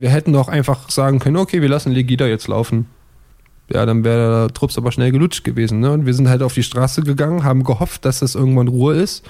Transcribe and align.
Wir 0.00 0.08
hätten 0.08 0.32
doch 0.32 0.48
einfach 0.48 0.90
sagen 0.90 1.18
können, 1.18 1.36
okay, 1.36 1.60
wir 1.60 1.68
lassen 1.68 1.92
Legida 1.92 2.26
jetzt 2.26 2.48
laufen. 2.48 2.86
Ja, 3.70 3.84
dann 3.84 4.02
wäre 4.02 4.46
der 4.46 4.54
Trupps 4.54 4.78
aber 4.78 4.92
schnell 4.92 5.12
gelutscht 5.12 5.44
gewesen. 5.44 5.80
Ne? 5.80 5.92
Und 5.92 6.06
wir 6.06 6.14
sind 6.14 6.28
halt 6.30 6.42
auf 6.42 6.54
die 6.54 6.62
Straße 6.62 7.02
gegangen, 7.02 7.44
haben 7.44 7.64
gehofft, 7.64 8.06
dass 8.06 8.20
das 8.20 8.34
irgendwann 8.34 8.68
Ruhe 8.68 8.94
ist. 8.94 9.28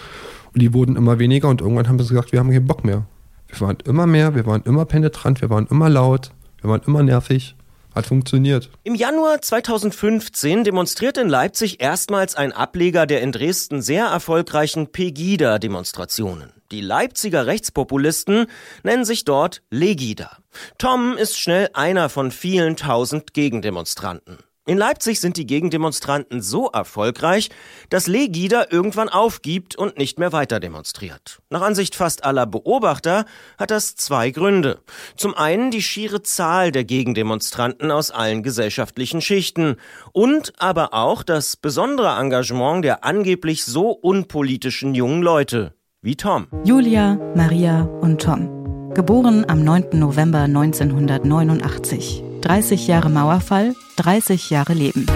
Und 0.55 0.63
die 0.63 0.73
wurden 0.73 0.95
immer 0.95 1.19
weniger 1.19 1.49
und 1.49 1.61
irgendwann 1.61 1.89
haben 1.89 1.99
wir 1.99 2.07
gesagt, 2.07 2.31
wir 2.31 2.39
haben 2.39 2.51
keinen 2.51 2.67
Bock 2.67 2.85
mehr. 2.85 3.05
Wir 3.49 3.61
waren 3.61 3.79
immer 3.85 4.07
mehr, 4.07 4.37
wir 4.37 4.47
waren 4.47 4.63
immer 4.63 4.85
penetrant, 4.85 5.41
wir 5.41 5.51
waren 5.51 5.67
immer 5.67 5.89
laut, 5.89 6.31
wir 6.61 6.71
waren 6.71 6.83
immer 6.87 7.03
nervig. 7.03 7.57
Hat 7.95 8.07
funktioniert. 8.07 8.71
Im 8.85 8.95
Januar 8.95 9.43
2015 9.43 10.65
demonstrierte 10.65 11.21
in 11.21 11.29
Leipzig 11.29 11.83
erstmals 11.83 12.35
ein 12.35 12.53
Ableger 12.53 13.07
der 13.07 13.21
in 13.21 13.33
Dresden 13.33 13.83
sehr 13.83 14.07
erfolgreichen 14.07 14.93
Pegida-Demonstrationen. 14.93 16.53
Die 16.71 16.81
Leipziger 16.81 17.47
Rechtspopulisten 17.47 18.47
nennen 18.85 19.05
sich 19.05 19.25
dort 19.25 19.63
Legida. 19.71 20.39
Tom 20.79 21.17
ist 21.17 21.39
schnell 21.39 21.71
einer 21.75 22.09
von 22.09 22.31
vielen 22.31 22.77
tausend 22.77 23.35
Gegendemonstranten. 23.35 24.39
In 24.67 24.77
Leipzig 24.77 25.21
sind 25.21 25.39
die 25.39 25.47
Gegendemonstranten 25.47 26.43
so 26.43 26.69
erfolgreich, 26.69 27.49
dass 27.89 28.07
Legida 28.07 28.67
irgendwann 28.71 29.09
aufgibt 29.09 29.75
und 29.75 29.97
nicht 29.97 30.19
mehr 30.19 30.33
weiter 30.33 30.61
demonstriert. 30.61 31.41
Nach 31.49 31.63
Ansicht 31.63 31.95
fast 31.95 32.25
aller 32.25 32.47
Beobachter 32.47 33.25
hat 33.59 33.71
das 33.71 33.97
zwei 33.97 34.31
Gründe. 34.31 34.81
Zum 35.17 35.35
einen 35.35 35.71
die 35.71 35.83
schiere 35.83 36.23
Zahl 36.23 36.73
der 36.73 36.85
Gegendemonstranten 36.85 37.91
aus 37.91 38.11
allen 38.11 38.43
gesellschaftlichen 38.43 39.23
Schichten 39.23 39.77
und 40.13 40.53
aber 40.59 40.93
auch 40.93 41.23
das 41.23 41.57
besondere 41.57 42.21
Engagement 42.21 42.85
der 42.85 43.03
angeblich 43.03 43.65
so 43.65 43.91
unpolitischen 43.91 44.95
jungen 44.95 45.23
Leute 45.23 45.75
wie 46.03 46.17
Tom. 46.17 46.49
Julia, 46.65 47.15
Maria 47.35 47.85
und 48.03 48.21
Tom. 48.21 48.93
Geboren 48.93 49.47
am 49.49 49.65
9. 49.65 49.99
November 49.99 50.41
1989. 50.41 52.30
30 52.41 52.87
Jahre 52.87 53.11
Mauerfall, 53.11 53.75
30 53.97 54.51
Jahre 54.51 54.75
Leben. 54.75 55.07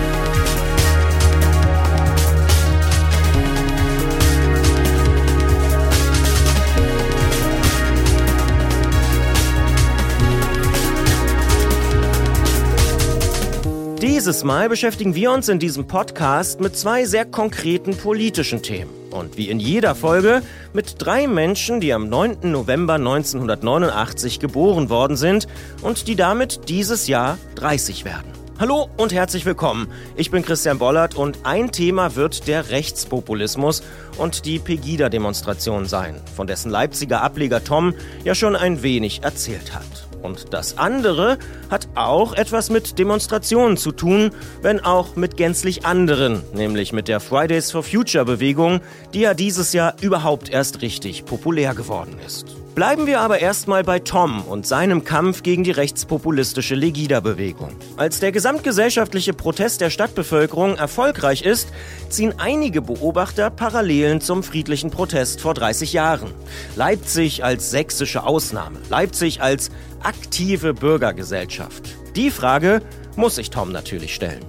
Dieses 14.00 14.44
Mal 14.44 14.68
beschäftigen 14.68 15.14
wir 15.14 15.32
uns 15.32 15.48
in 15.48 15.58
diesem 15.58 15.86
Podcast 15.86 16.60
mit 16.60 16.76
zwei 16.76 17.04
sehr 17.04 17.24
konkreten 17.24 17.96
politischen 17.96 18.62
Themen. 18.62 19.03
Und 19.14 19.36
wie 19.36 19.48
in 19.48 19.60
jeder 19.60 19.94
Folge 19.94 20.42
mit 20.72 20.96
drei 20.98 21.28
Menschen, 21.28 21.80
die 21.80 21.92
am 21.92 22.08
9. 22.08 22.50
November 22.50 22.94
1989 22.94 24.40
geboren 24.40 24.90
worden 24.90 25.16
sind 25.16 25.46
und 25.82 26.08
die 26.08 26.16
damit 26.16 26.68
dieses 26.68 27.06
Jahr 27.06 27.38
30 27.54 28.04
werden. 28.04 28.26
Hallo 28.58 28.88
und 28.96 29.12
herzlich 29.12 29.46
willkommen. 29.46 29.86
Ich 30.16 30.32
bin 30.32 30.44
Christian 30.44 30.78
Bollert 30.78 31.14
und 31.14 31.38
ein 31.44 31.70
Thema 31.70 32.16
wird 32.16 32.48
der 32.48 32.70
Rechtspopulismus 32.70 33.84
und 34.18 34.46
die 34.46 34.58
Pegida-Demonstration 34.58 35.86
sein, 35.86 36.20
von 36.34 36.48
dessen 36.48 36.72
Leipziger 36.72 37.22
Ableger 37.22 37.62
Tom 37.62 37.94
ja 38.24 38.34
schon 38.34 38.56
ein 38.56 38.82
wenig 38.82 39.22
erzählt 39.22 39.74
hat. 39.76 40.03
Und 40.24 40.54
das 40.54 40.78
andere 40.78 41.38
hat 41.70 41.86
auch 41.94 42.32
etwas 42.32 42.70
mit 42.70 42.98
Demonstrationen 42.98 43.76
zu 43.76 43.92
tun, 43.92 44.30
wenn 44.62 44.80
auch 44.80 45.16
mit 45.16 45.36
gänzlich 45.36 45.84
anderen, 45.84 46.42
nämlich 46.54 46.94
mit 46.94 47.08
der 47.08 47.20
Fridays 47.20 47.70
for 47.70 47.82
Future 47.82 48.24
Bewegung, 48.24 48.80
die 49.12 49.20
ja 49.20 49.34
dieses 49.34 49.74
Jahr 49.74 49.94
überhaupt 50.00 50.48
erst 50.48 50.80
richtig 50.80 51.26
populär 51.26 51.74
geworden 51.74 52.16
ist. 52.24 52.63
Bleiben 52.74 53.06
wir 53.06 53.20
aber 53.20 53.38
erstmal 53.38 53.84
bei 53.84 54.00
Tom 54.00 54.42
und 54.42 54.66
seinem 54.66 55.04
Kampf 55.04 55.44
gegen 55.44 55.62
die 55.62 55.70
rechtspopulistische 55.70 56.74
Legida-Bewegung. 56.74 57.70
Als 57.96 58.18
der 58.18 58.32
gesamtgesellschaftliche 58.32 59.32
Protest 59.32 59.80
der 59.80 59.90
Stadtbevölkerung 59.90 60.76
erfolgreich 60.76 61.42
ist, 61.42 61.68
ziehen 62.08 62.34
einige 62.36 62.82
Beobachter 62.82 63.50
Parallelen 63.50 64.20
zum 64.20 64.42
friedlichen 64.42 64.90
Protest 64.90 65.40
vor 65.40 65.54
30 65.54 65.92
Jahren. 65.92 66.32
Leipzig 66.74 67.44
als 67.44 67.70
sächsische 67.70 68.24
Ausnahme, 68.24 68.80
Leipzig 68.90 69.40
als 69.40 69.70
aktive 70.02 70.74
Bürgergesellschaft. 70.74 71.94
Die 72.16 72.32
Frage 72.32 72.82
muss 73.14 73.36
sich 73.36 73.50
Tom 73.50 73.70
natürlich 73.70 74.16
stellen. 74.16 74.44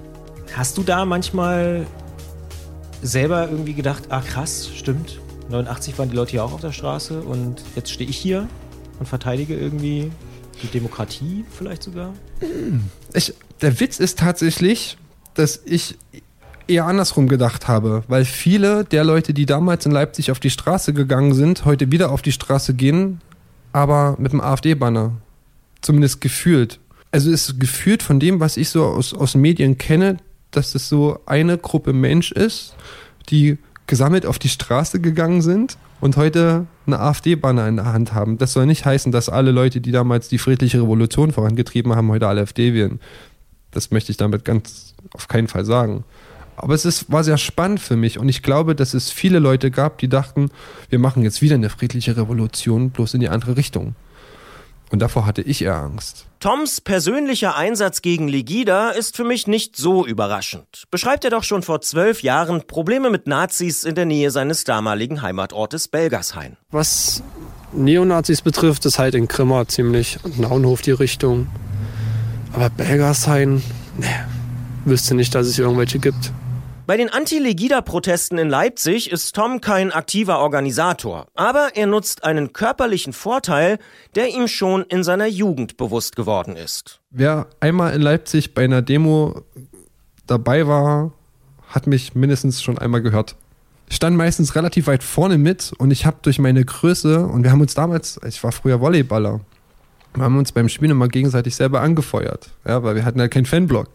Hast 0.56 0.78
du 0.78 0.82
da 0.82 1.04
manchmal 1.04 1.86
selber 3.02 3.48
irgendwie 3.48 3.74
gedacht, 3.74 4.04
ah 4.08 4.20
krass, 4.20 4.68
stimmt, 4.74 5.20
89 5.48 5.98
waren 5.98 6.10
die 6.10 6.16
Leute 6.16 6.36
ja 6.36 6.42
auch 6.42 6.52
auf 6.52 6.60
der 6.60 6.72
Straße 6.72 7.20
und 7.20 7.62
jetzt 7.74 7.90
stehe 7.90 8.08
ich 8.08 8.16
hier 8.16 8.48
und 8.98 9.06
verteidige 9.06 9.56
irgendwie 9.56 10.10
die 10.62 10.68
Demokratie 10.68 11.44
vielleicht 11.50 11.82
sogar? 11.82 12.12
Ich, 13.14 13.34
der 13.60 13.78
Witz 13.80 14.00
ist 14.00 14.18
tatsächlich, 14.18 14.96
dass 15.34 15.60
ich 15.64 15.96
eher 16.68 16.86
andersrum 16.86 17.28
gedacht 17.28 17.68
habe, 17.68 18.02
weil 18.08 18.24
viele 18.24 18.84
der 18.84 19.04
Leute, 19.04 19.32
die 19.34 19.46
damals 19.46 19.86
in 19.86 19.92
Leipzig 19.92 20.30
auf 20.30 20.40
die 20.40 20.50
Straße 20.50 20.92
gegangen 20.92 21.34
sind, 21.34 21.64
heute 21.64 21.92
wieder 21.92 22.10
auf 22.10 22.22
die 22.22 22.32
Straße 22.32 22.74
gehen, 22.74 23.20
aber 23.72 24.16
mit 24.18 24.32
dem 24.32 24.40
AfD-Banner. 24.40 25.12
Zumindest 25.82 26.20
gefühlt. 26.20 26.80
Also 27.12 27.30
ist 27.30 27.60
gefühlt 27.60 28.02
von 28.02 28.18
dem, 28.18 28.40
was 28.40 28.56
ich 28.56 28.70
so 28.70 28.84
aus, 28.84 29.14
aus 29.14 29.36
Medien 29.36 29.78
kenne, 29.78 30.16
dass 30.50 30.74
es 30.74 30.88
so 30.88 31.20
eine 31.26 31.58
Gruppe 31.58 31.92
Mensch 31.92 32.32
ist, 32.32 32.74
die 33.28 33.58
gesammelt 33.86 34.26
auf 34.26 34.38
die 34.38 34.48
Straße 34.48 35.00
gegangen 35.00 35.42
sind 35.42 35.78
und 36.00 36.16
heute 36.16 36.66
eine 36.86 37.00
AfD-Banner 37.00 37.68
in 37.68 37.76
der 37.76 37.92
Hand 37.92 38.12
haben. 38.12 38.38
Das 38.38 38.52
soll 38.52 38.66
nicht 38.66 38.84
heißen, 38.84 39.12
dass 39.12 39.28
alle 39.28 39.50
Leute, 39.50 39.80
die 39.80 39.92
damals 39.92 40.28
die 40.28 40.38
friedliche 40.38 40.82
Revolution 40.82 41.32
vorangetrieben 41.32 41.94
haben, 41.94 42.10
heute 42.10 42.28
alle 42.28 42.42
AfD 42.42 42.74
wählen. 42.74 43.00
Das 43.70 43.90
möchte 43.90 44.10
ich 44.10 44.16
damit 44.16 44.44
ganz 44.44 44.94
auf 45.12 45.28
keinen 45.28 45.48
Fall 45.48 45.64
sagen. 45.64 46.04
Aber 46.56 46.74
es 46.74 46.84
ist, 46.84 47.12
war 47.12 47.22
sehr 47.22 47.36
spannend 47.36 47.80
für 47.80 47.96
mich 47.96 48.18
und 48.18 48.28
ich 48.28 48.42
glaube, 48.42 48.74
dass 48.74 48.94
es 48.94 49.10
viele 49.10 49.38
Leute 49.38 49.70
gab, 49.70 49.98
die 49.98 50.08
dachten, 50.08 50.50
wir 50.88 50.98
machen 50.98 51.22
jetzt 51.22 51.42
wieder 51.42 51.54
eine 51.54 51.68
friedliche 51.68 52.16
Revolution, 52.16 52.90
bloß 52.90 53.14
in 53.14 53.20
die 53.20 53.28
andere 53.28 53.56
Richtung. 53.56 53.94
Und 54.90 55.00
davor 55.00 55.26
hatte 55.26 55.42
ich 55.42 55.62
eher 55.62 55.76
Angst. 55.76 56.26
Toms 56.38 56.80
persönlicher 56.80 57.56
Einsatz 57.56 58.02
gegen 58.02 58.28
Legida 58.28 58.90
ist 58.90 59.16
für 59.16 59.24
mich 59.24 59.48
nicht 59.48 59.76
so 59.76 60.06
überraschend. 60.06 60.84
Beschreibt 60.90 61.24
er 61.24 61.30
doch 61.30 61.42
schon 61.42 61.62
vor 61.62 61.80
zwölf 61.80 62.22
Jahren 62.22 62.66
Probleme 62.66 63.10
mit 63.10 63.26
Nazis 63.26 63.82
in 63.82 63.96
der 63.96 64.06
Nähe 64.06 64.30
seines 64.30 64.62
damaligen 64.62 65.22
Heimatortes 65.22 65.88
Belgershain. 65.88 66.56
Was 66.70 67.22
Neonazis 67.72 68.42
betrifft, 68.42 68.86
ist 68.86 68.98
halt 68.98 69.16
in 69.16 69.26
Grimma 69.26 69.66
ziemlich 69.66 70.18
und 70.22 70.38
Naunhof 70.38 70.82
die 70.82 70.92
Richtung. 70.92 71.48
Aber 72.52 72.70
Belgershain, 72.70 73.62
ne, 73.98 74.28
wüsste 74.84 75.14
nicht, 75.14 75.34
dass 75.34 75.48
es 75.48 75.58
irgendwelche 75.58 75.98
gibt. 75.98 76.32
Bei 76.86 76.96
den 76.96 77.10
Anti-Legida-Protesten 77.10 78.38
in 78.38 78.48
Leipzig 78.48 79.10
ist 79.10 79.34
Tom 79.34 79.60
kein 79.60 79.90
aktiver 79.90 80.38
Organisator, 80.38 81.26
aber 81.34 81.70
er 81.74 81.88
nutzt 81.88 82.22
einen 82.22 82.52
körperlichen 82.52 83.12
Vorteil, 83.12 83.80
der 84.14 84.28
ihm 84.28 84.46
schon 84.46 84.82
in 84.82 85.02
seiner 85.02 85.26
Jugend 85.26 85.78
bewusst 85.78 86.14
geworden 86.14 86.54
ist. 86.54 87.00
Wer 87.10 87.48
einmal 87.58 87.92
in 87.92 88.02
Leipzig 88.02 88.54
bei 88.54 88.62
einer 88.62 88.82
Demo 88.82 89.42
dabei 90.28 90.68
war, 90.68 91.10
hat 91.70 91.88
mich 91.88 92.14
mindestens 92.14 92.62
schon 92.62 92.78
einmal 92.78 93.02
gehört. 93.02 93.34
Ich 93.88 93.96
stand 93.96 94.16
meistens 94.16 94.54
relativ 94.54 94.86
weit 94.86 95.02
vorne 95.02 95.38
mit 95.38 95.72
und 95.78 95.90
ich 95.90 96.06
habe 96.06 96.18
durch 96.22 96.38
meine 96.38 96.64
Größe 96.64 97.26
und 97.26 97.42
wir 97.42 97.50
haben 97.50 97.60
uns 97.60 97.74
damals, 97.74 98.20
ich 98.24 98.44
war 98.44 98.52
früher 98.52 98.80
Volleyballer, 98.80 99.40
wir 100.14 100.22
haben 100.22 100.38
uns 100.38 100.52
beim 100.52 100.68
Spielen 100.68 100.92
immer 100.92 101.08
gegenseitig 101.08 101.56
selber 101.56 101.80
angefeuert, 101.80 102.50
ja, 102.64 102.84
weil 102.84 102.94
wir 102.94 103.04
hatten 103.04 103.20
halt 103.20 103.32
keinen 103.32 103.46
Fanblock. 103.46 103.88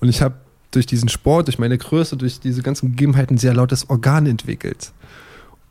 Und 0.00 0.08
ich 0.08 0.22
habe 0.22 0.43
durch 0.74 0.86
diesen 0.86 1.08
Sport, 1.08 1.48
durch 1.48 1.58
meine 1.58 1.78
Größe, 1.78 2.16
durch 2.16 2.40
diese 2.40 2.62
ganzen 2.62 2.90
Gegebenheiten 2.90 3.38
sehr 3.38 3.54
lautes 3.54 3.88
Organ 3.90 4.26
entwickelt. 4.26 4.92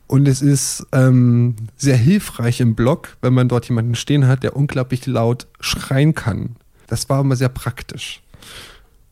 Und 0.08 0.28
es 0.28 0.42
ist 0.42 0.86
ähm, 0.92 1.56
sehr 1.78 1.98
hilfreich 1.98 2.62
im 2.62 2.76
Blog, 2.76 3.18
wenn 3.22 3.34
man 3.34 3.48
dort 3.48 3.68
jemanden 3.68 3.96
stehen 3.96 4.28
hat, 4.28 4.44
der 4.44 4.56
unglaublich 4.56 5.06
laut 5.08 5.48
schreien 5.60 6.14
kann. 6.14 6.56
Das 6.88 7.10
war 7.10 7.22
immer 7.22 7.36
sehr 7.36 7.50
praktisch. 7.50 8.22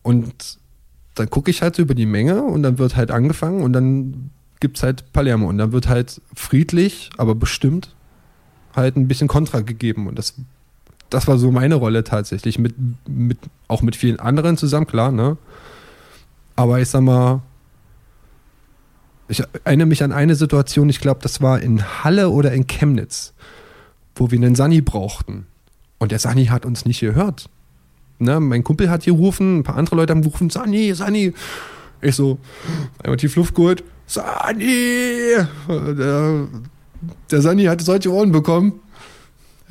Und 0.04 0.60
dann 1.16 1.30
gucke 1.30 1.52
ich 1.52 1.62
halt 1.62 1.76
so 1.76 1.82
über 1.82 1.96
die 1.96 2.06
Menge 2.06 2.44
und 2.44 2.64
dann 2.64 2.78
wird 2.78 2.96
halt 2.96 3.12
angefangen 3.12 3.64
und 3.64 3.74
dann 3.74 4.30
gibt 4.60 4.78
es 4.78 4.84
halt 4.84 5.12
Palermo 5.12 5.50
und 5.50 5.58
dann 5.58 5.72
wird 5.72 5.88
halt 5.88 6.22
friedlich, 6.36 7.10
aber 7.18 7.36
bestimmt 7.36 7.96
halt 8.76 8.96
ein 8.96 9.08
bisschen 9.08 9.28
Kontra 9.28 9.62
gegeben. 9.62 10.08
Und 10.08 10.18
das, 10.18 10.36
das 11.10 11.28
war 11.28 11.38
so 11.38 11.52
meine 11.52 11.76
Rolle 11.76 12.04
tatsächlich. 12.04 12.60
Mit, 12.60 12.76
mit, 13.08 13.38
auch 13.68 13.82
mit 13.82 13.96
vielen 13.96 14.20
anderen 14.20 14.58
zusammen, 14.58 14.88
klar, 14.88 15.12
ne? 15.12 15.38
Aber 16.56 16.80
ich 16.80 16.90
sag 16.90 17.02
mal, 17.02 17.42
ich 19.28 19.44
erinnere 19.64 19.88
mich 19.88 20.04
an 20.04 20.12
eine 20.12 20.36
Situation, 20.36 20.90
ich 20.90 21.00
glaube, 21.00 21.22
das 21.24 21.42
war 21.42 21.62
in 21.62 22.04
Halle 22.04 22.30
oder 22.30 22.52
in 22.52 22.68
Chemnitz, 22.68 23.34
wo 24.16 24.30
wir 24.30 24.38
einen 24.38 24.56
Sani 24.56 24.82
brauchten. 24.82 25.48
Und 26.00 26.12
der 26.12 26.20
Sani 26.20 26.48
hat 26.48 26.66
uns 26.66 26.86
nicht 26.86 27.00
gehört. 27.00 27.50
Ne, 28.20 28.40
mein 28.40 28.64
Kumpel 28.64 28.90
hat 28.90 29.06
gerufen, 29.06 29.60
ein 29.60 29.64
paar 29.64 29.78
andere 29.78 29.96
Leute 29.96 30.12
haben 30.12 30.22
gerufen, 30.22 30.50
Sani, 30.50 30.94
Sani. 30.94 31.34
Ich 32.02 32.16
so, 32.16 32.40
einmal 33.02 33.18
tief 33.18 33.36
Luft 33.36 33.56
geholt, 33.56 33.84
Sani! 34.06 35.38
Der, 35.70 36.48
der 37.32 37.42
Sani 37.42 37.64
hatte 37.64 37.84
solche 37.84 38.12
Ohren 38.12 38.32
bekommen. 38.32 38.82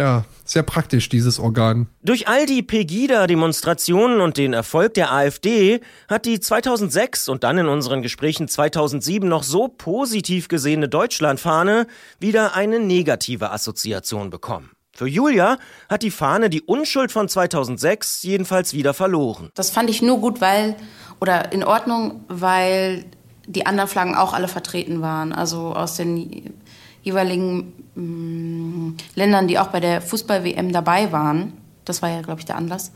Ja, 0.01 0.25
sehr 0.47 0.63
praktisch, 0.63 1.11
dieses 1.11 1.39
Organ. 1.39 1.87
Durch 2.03 2.27
all 2.27 2.47
die 2.47 2.63
Pegida-Demonstrationen 2.63 4.23
und 4.23 4.39
den 4.39 4.55
Erfolg 4.55 4.95
der 4.95 5.13
AfD 5.13 5.83
hat 6.09 6.25
die 6.25 6.41
2006 6.41 7.29
und 7.29 7.45
dann 7.45 7.59
in 7.59 7.67
unseren 7.67 8.01
Gesprächen 8.01 8.49
2007 8.49 9.29
noch 9.29 9.43
so 9.43 9.69
positiv 9.69 10.49
gesehene 10.49 10.89
Deutschlandfahne 10.89 11.87
wieder 12.19 12.55
eine 12.55 12.81
negative 12.81 13.51
Assoziation 13.51 14.31
bekommen. 14.31 14.71
Für 14.91 15.07
Julia 15.07 15.59
hat 15.91 16.03
die 16.03 16.11
Fahne 16.11 16.49
die 16.49 16.63
Unschuld 16.63 17.13
von 17.13 17.29
2006 17.29 18.23
jedenfalls 18.23 18.73
wieder 18.73 18.95
verloren. 18.95 19.51
Das 19.55 19.69
fand 19.69 19.91
ich 19.91 20.01
nur 20.01 20.19
gut, 20.19 20.41
weil, 20.41 20.77
oder 21.21 21.53
in 21.53 21.63
Ordnung, 21.63 22.25
weil 22.29 23.05
die 23.47 23.67
anderen 23.67 23.91
Flaggen 23.91 24.15
auch 24.15 24.33
alle 24.33 24.49
vertreten 24.49 25.03
waren. 25.03 25.35
Also 25.35 25.75
aus 25.75 25.97
den 25.97 26.55
jeweiligen 27.03 27.73
mh, 27.95 28.03
mm, 28.03 28.97
Ländern, 29.15 29.49
die 29.49 29.59
auch 29.59 29.69
bei 29.69 29.81
der 29.81 30.01
Fußball-WM 30.01 30.73
dabei 30.73 31.13
waren. 31.13 31.55
Das 31.85 32.03
war 32.03 32.11
ja, 32.11 32.23
glaube 32.23 32.41
ich, 32.41 32.47
der 32.47 32.57
Anlass. 32.57 32.93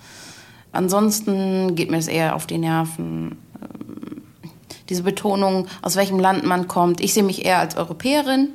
Ansonsten 0.73 1.75
geht 1.77 1.91
mir 1.91 1.99
es 1.99 2.09
eher 2.09 2.35
auf 2.35 2.47
die 2.47 2.59
Nerven. 2.59 3.39
Ähm, 3.61 4.23
diese 4.89 5.03
Betonung, 5.03 5.67
aus 5.83 5.97
welchem 5.97 6.19
Land 6.19 6.45
man 6.45 6.69
kommt. 6.69 7.01
Ich 7.01 7.15
sehe 7.15 7.23
mich 7.23 7.45
eher 7.45 7.59
als 7.59 7.77
Europäerin. 7.77 8.51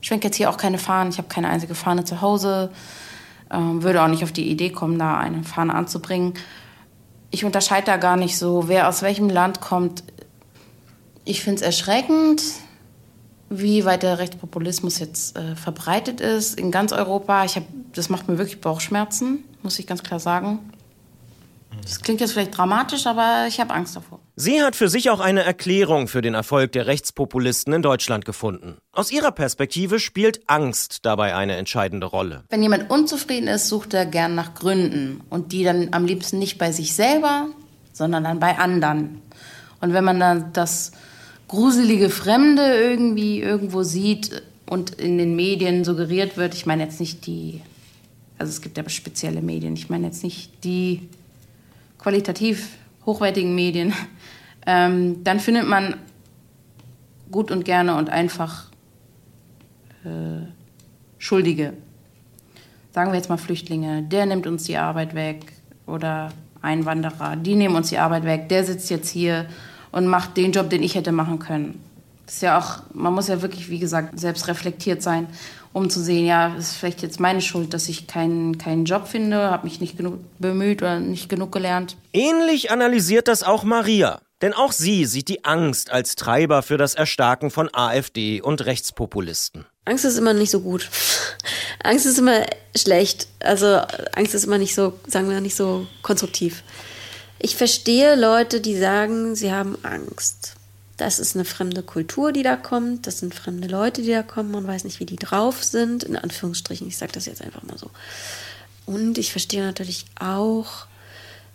Ich 0.00 0.08
schwenke 0.08 0.28
jetzt 0.28 0.36
hier 0.36 0.50
auch 0.50 0.56
keine 0.56 0.78
Fahnen. 0.78 1.10
Ich 1.10 1.18
habe 1.18 1.28
keine 1.28 1.48
einzige 1.48 1.74
Fahne 1.74 2.04
zu 2.04 2.20
Hause. 2.20 2.70
Ähm, 3.50 3.82
würde 3.82 4.02
auch 4.02 4.08
nicht 4.08 4.24
auf 4.24 4.32
die 4.32 4.48
Idee 4.50 4.70
kommen, 4.70 4.98
da 4.98 5.16
eine 5.16 5.44
Fahne 5.44 5.74
anzubringen. 5.74 6.34
Ich 7.30 7.44
unterscheide 7.44 7.86
da 7.86 7.96
gar 7.96 8.16
nicht 8.16 8.38
so, 8.38 8.68
wer 8.68 8.88
aus 8.88 9.02
welchem 9.02 9.28
Land 9.28 9.60
kommt. 9.60 10.02
Ich 11.24 11.42
finde 11.42 11.56
es 11.56 11.62
erschreckend, 11.62 12.42
wie 13.50 13.84
weit 13.84 14.02
der 14.02 14.18
Rechtspopulismus 14.18 14.98
jetzt 14.98 15.36
äh, 15.36 15.56
verbreitet 15.56 16.20
ist 16.20 16.58
in 16.58 16.70
ganz 16.70 16.92
Europa. 16.92 17.44
Ich 17.44 17.56
hab, 17.56 17.64
das 17.94 18.08
macht 18.08 18.28
mir 18.28 18.38
wirklich 18.38 18.60
Bauchschmerzen, 18.60 19.44
muss 19.62 19.78
ich 19.78 19.86
ganz 19.86 20.02
klar 20.02 20.20
sagen. 20.20 20.70
Das 21.82 22.00
klingt 22.00 22.20
jetzt 22.20 22.32
vielleicht 22.32 22.56
dramatisch, 22.56 23.06
aber 23.06 23.46
ich 23.46 23.60
habe 23.60 23.72
Angst 23.72 23.94
davor. 23.96 24.20
Sie 24.36 24.62
hat 24.62 24.76
für 24.76 24.88
sich 24.88 25.10
auch 25.10 25.20
eine 25.20 25.42
Erklärung 25.42 26.08
für 26.08 26.22
den 26.22 26.34
Erfolg 26.34 26.72
der 26.72 26.86
Rechtspopulisten 26.86 27.72
in 27.72 27.82
Deutschland 27.82 28.24
gefunden. 28.24 28.76
Aus 28.92 29.10
ihrer 29.10 29.32
Perspektive 29.32 29.98
spielt 29.98 30.48
Angst 30.48 31.04
dabei 31.04 31.34
eine 31.34 31.56
entscheidende 31.56 32.06
Rolle. 32.06 32.44
Wenn 32.48 32.62
jemand 32.62 32.90
unzufrieden 32.90 33.48
ist, 33.48 33.68
sucht 33.68 33.94
er 33.94 34.06
gern 34.06 34.34
nach 34.34 34.54
Gründen 34.54 35.20
und 35.30 35.52
die 35.52 35.64
dann 35.64 35.88
am 35.92 36.04
liebsten 36.04 36.38
nicht 36.38 36.58
bei 36.58 36.72
sich 36.72 36.94
selber, 36.94 37.48
sondern 37.92 38.24
dann 38.24 38.40
bei 38.40 38.58
anderen. 38.58 39.22
Und 39.80 39.92
wenn 39.92 40.04
man 40.04 40.20
dann 40.20 40.52
das 40.52 40.92
gruselige 41.48 42.10
Fremde 42.10 42.62
irgendwie 42.62 43.40
irgendwo 43.40 43.82
sieht 43.82 44.42
und 44.66 44.90
in 44.90 45.16
den 45.18 45.34
Medien 45.34 45.82
suggeriert 45.82 46.36
wird, 46.36 46.54
ich 46.54 46.66
meine 46.66 46.84
jetzt 46.84 47.00
nicht 47.00 47.26
die, 47.26 47.62
also 48.36 48.50
es 48.50 48.60
gibt 48.60 48.76
ja 48.76 48.86
spezielle 48.88 49.40
Medien, 49.40 49.74
ich 49.74 49.88
meine 49.88 50.06
jetzt 50.06 50.22
nicht 50.22 50.62
die 50.62 51.08
qualitativ 51.98 52.76
hochwertigen 53.06 53.54
Medien, 53.54 53.94
ähm, 54.66 55.24
dann 55.24 55.40
findet 55.40 55.66
man 55.66 55.96
gut 57.32 57.50
und 57.50 57.64
gerne 57.64 57.96
und 57.96 58.10
einfach 58.10 58.66
äh, 60.04 60.46
Schuldige. 61.18 61.72
Sagen 62.92 63.10
wir 63.10 63.16
jetzt 63.16 63.28
mal 63.28 63.38
Flüchtlinge, 63.38 64.02
der 64.02 64.26
nimmt 64.26 64.46
uns 64.46 64.64
die 64.64 64.76
Arbeit 64.76 65.14
weg 65.14 65.52
oder 65.86 66.30
Einwanderer, 66.60 67.36
die 67.36 67.54
nehmen 67.54 67.76
uns 67.76 67.88
die 67.88 67.98
Arbeit 67.98 68.24
weg, 68.24 68.48
der 68.48 68.64
sitzt 68.64 68.90
jetzt 68.90 69.08
hier 69.08 69.46
und 69.92 70.06
macht 70.06 70.36
den 70.36 70.52
Job, 70.52 70.70
den 70.70 70.82
ich 70.82 70.94
hätte 70.94 71.12
machen 71.12 71.38
können. 71.38 71.82
Das 72.26 72.36
ist 72.36 72.42
ja 72.42 72.58
auch, 72.58 72.82
man 72.92 73.14
muss 73.14 73.28
ja 73.28 73.40
wirklich, 73.40 73.70
wie 73.70 73.78
gesagt, 73.78 74.20
selbst 74.20 74.48
reflektiert 74.48 75.02
sein, 75.02 75.28
um 75.72 75.88
zu 75.88 76.00
sehen, 76.02 76.26
ja, 76.26 76.54
es 76.58 76.72
ist 76.72 76.76
vielleicht 76.76 77.02
jetzt 77.02 77.20
meine 77.20 77.40
Schuld, 77.40 77.72
dass 77.72 77.88
ich 77.88 78.06
keinen, 78.06 78.58
keinen 78.58 78.84
Job 78.84 79.08
finde, 79.08 79.50
habe 79.50 79.66
mich 79.66 79.80
nicht 79.80 79.96
genug 79.96 80.18
bemüht 80.38 80.82
oder 80.82 81.00
nicht 81.00 81.28
genug 81.28 81.52
gelernt. 81.52 81.96
Ähnlich 82.12 82.70
analysiert 82.70 83.28
das 83.28 83.42
auch 83.42 83.64
Maria. 83.64 84.20
Denn 84.40 84.52
auch 84.52 84.70
sie 84.70 85.04
sieht 85.04 85.28
die 85.28 85.44
Angst 85.44 85.90
als 85.90 86.14
Treiber 86.14 86.62
für 86.62 86.76
das 86.76 86.94
Erstarken 86.94 87.50
von 87.50 87.68
AfD 87.72 88.40
und 88.40 88.64
Rechtspopulisten. 88.64 89.64
Angst 89.84 90.04
ist 90.04 90.16
immer 90.16 90.32
nicht 90.32 90.50
so 90.50 90.60
gut. 90.60 90.88
Angst 91.82 92.06
ist 92.06 92.18
immer 92.18 92.46
schlecht. 92.76 93.26
Also 93.40 93.80
Angst 94.14 94.34
ist 94.34 94.44
immer 94.44 94.58
nicht 94.58 94.74
so, 94.74 94.92
sagen 95.06 95.28
wir, 95.28 95.40
nicht 95.40 95.56
so 95.56 95.86
konstruktiv. 96.02 96.62
Ich 97.38 97.56
verstehe 97.56 98.16
Leute, 98.16 98.60
die 98.60 98.76
sagen, 98.76 99.34
sie 99.36 99.52
haben 99.52 99.78
Angst. 99.82 100.54
Das 100.96 101.20
ist 101.20 101.36
eine 101.36 101.44
fremde 101.44 101.82
Kultur, 101.82 102.32
die 102.32 102.42
da 102.42 102.56
kommt. 102.56 103.06
Das 103.06 103.20
sind 103.20 103.34
fremde 103.34 103.68
Leute, 103.68 104.02
die 104.02 104.10
da 104.10 104.24
kommen. 104.24 104.50
Man 104.50 104.66
weiß 104.66 104.82
nicht, 104.82 104.98
wie 104.98 105.06
die 105.06 105.16
drauf 105.16 105.62
sind. 105.62 106.02
In 106.02 106.16
Anführungsstrichen, 106.16 106.88
ich 106.88 106.96
sage 106.96 107.12
das 107.12 107.26
jetzt 107.26 107.42
einfach 107.42 107.62
mal 107.62 107.78
so. 107.78 107.90
Und 108.84 109.16
ich 109.18 109.30
verstehe 109.30 109.62
natürlich 109.62 110.06
auch, 110.18 110.86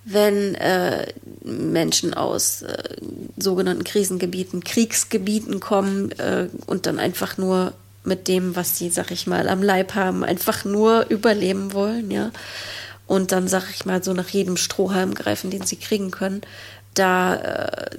wenn 0.05 0.55
äh, 0.55 1.07
Menschen 1.43 2.13
aus 2.13 2.61
äh, 2.61 2.95
sogenannten 3.37 3.83
Krisengebieten, 3.83 4.63
Kriegsgebieten 4.63 5.59
kommen 5.59 6.11
äh, 6.13 6.47
und 6.65 6.85
dann 6.85 6.99
einfach 6.99 7.37
nur 7.37 7.73
mit 8.05 8.27
dem, 8.27 8.55
was 8.55 8.77
sie, 8.77 8.89
sag 8.89 9.11
ich 9.11 9.27
mal, 9.27 9.49
am 9.49 9.63
Leib 9.63 9.95
haben, 9.95 10.23
einfach 10.23 10.65
nur 10.65 11.05
überleben 11.09 11.73
wollen, 11.73 12.11
ja 12.11 12.31
und 13.07 13.31
dann, 13.31 13.47
sag 13.47 13.69
ich 13.69 13.85
mal, 13.85 14.03
so 14.03 14.13
nach 14.13 14.29
jedem 14.29 14.57
Strohhalm 14.57 15.13
greifen, 15.13 15.51
den 15.51 15.63
sie 15.63 15.75
kriegen 15.75 16.11
können. 16.11 16.41
Da 16.93 17.35
äh, 17.35 17.97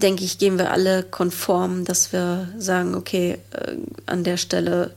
denke 0.00 0.24
ich, 0.24 0.38
gehen 0.38 0.58
wir 0.58 0.70
alle 0.70 1.02
konform, 1.02 1.84
dass 1.84 2.12
wir 2.12 2.48
sagen, 2.58 2.94
okay, 2.94 3.38
äh, 3.52 3.76
an 4.06 4.24
der 4.24 4.36
Stelle 4.36 4.94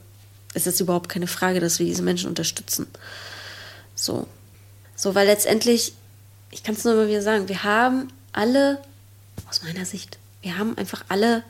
ist 0.53 0.67
es 0.67 0.79
überhaupt 0.79 1.09
keine 1.09 1.27
Frage, 1.27 1.59
dass 1.59 1.79
wir 1.79 1.85
diese 1.85 2.03
Menschen 2.03 2.29
unterstützen. 2.29 2.87
So. 3.95 4.27
So, 4.95 5.15
weil 5.15 5.27
letztendlich, 5.27 5.93
ich 6.51 6.63
kann 6.63 6.75
es 6.75 6.83
nur 6.83 6.93
immer 6.93 7.07
wieder 7.07 7.21
sagen, 7.21 7.47
wir 7.47 7.63
haben 7.63 8.11
alle, 8.33 8.79
aus 9.49 9.63
meiner 9.63 9.85
Sicht, 9.85 10.19
wir 10.41 10.57
haben 10.57 10.77
einfach 10.77 11.03
alle 11.07 11.43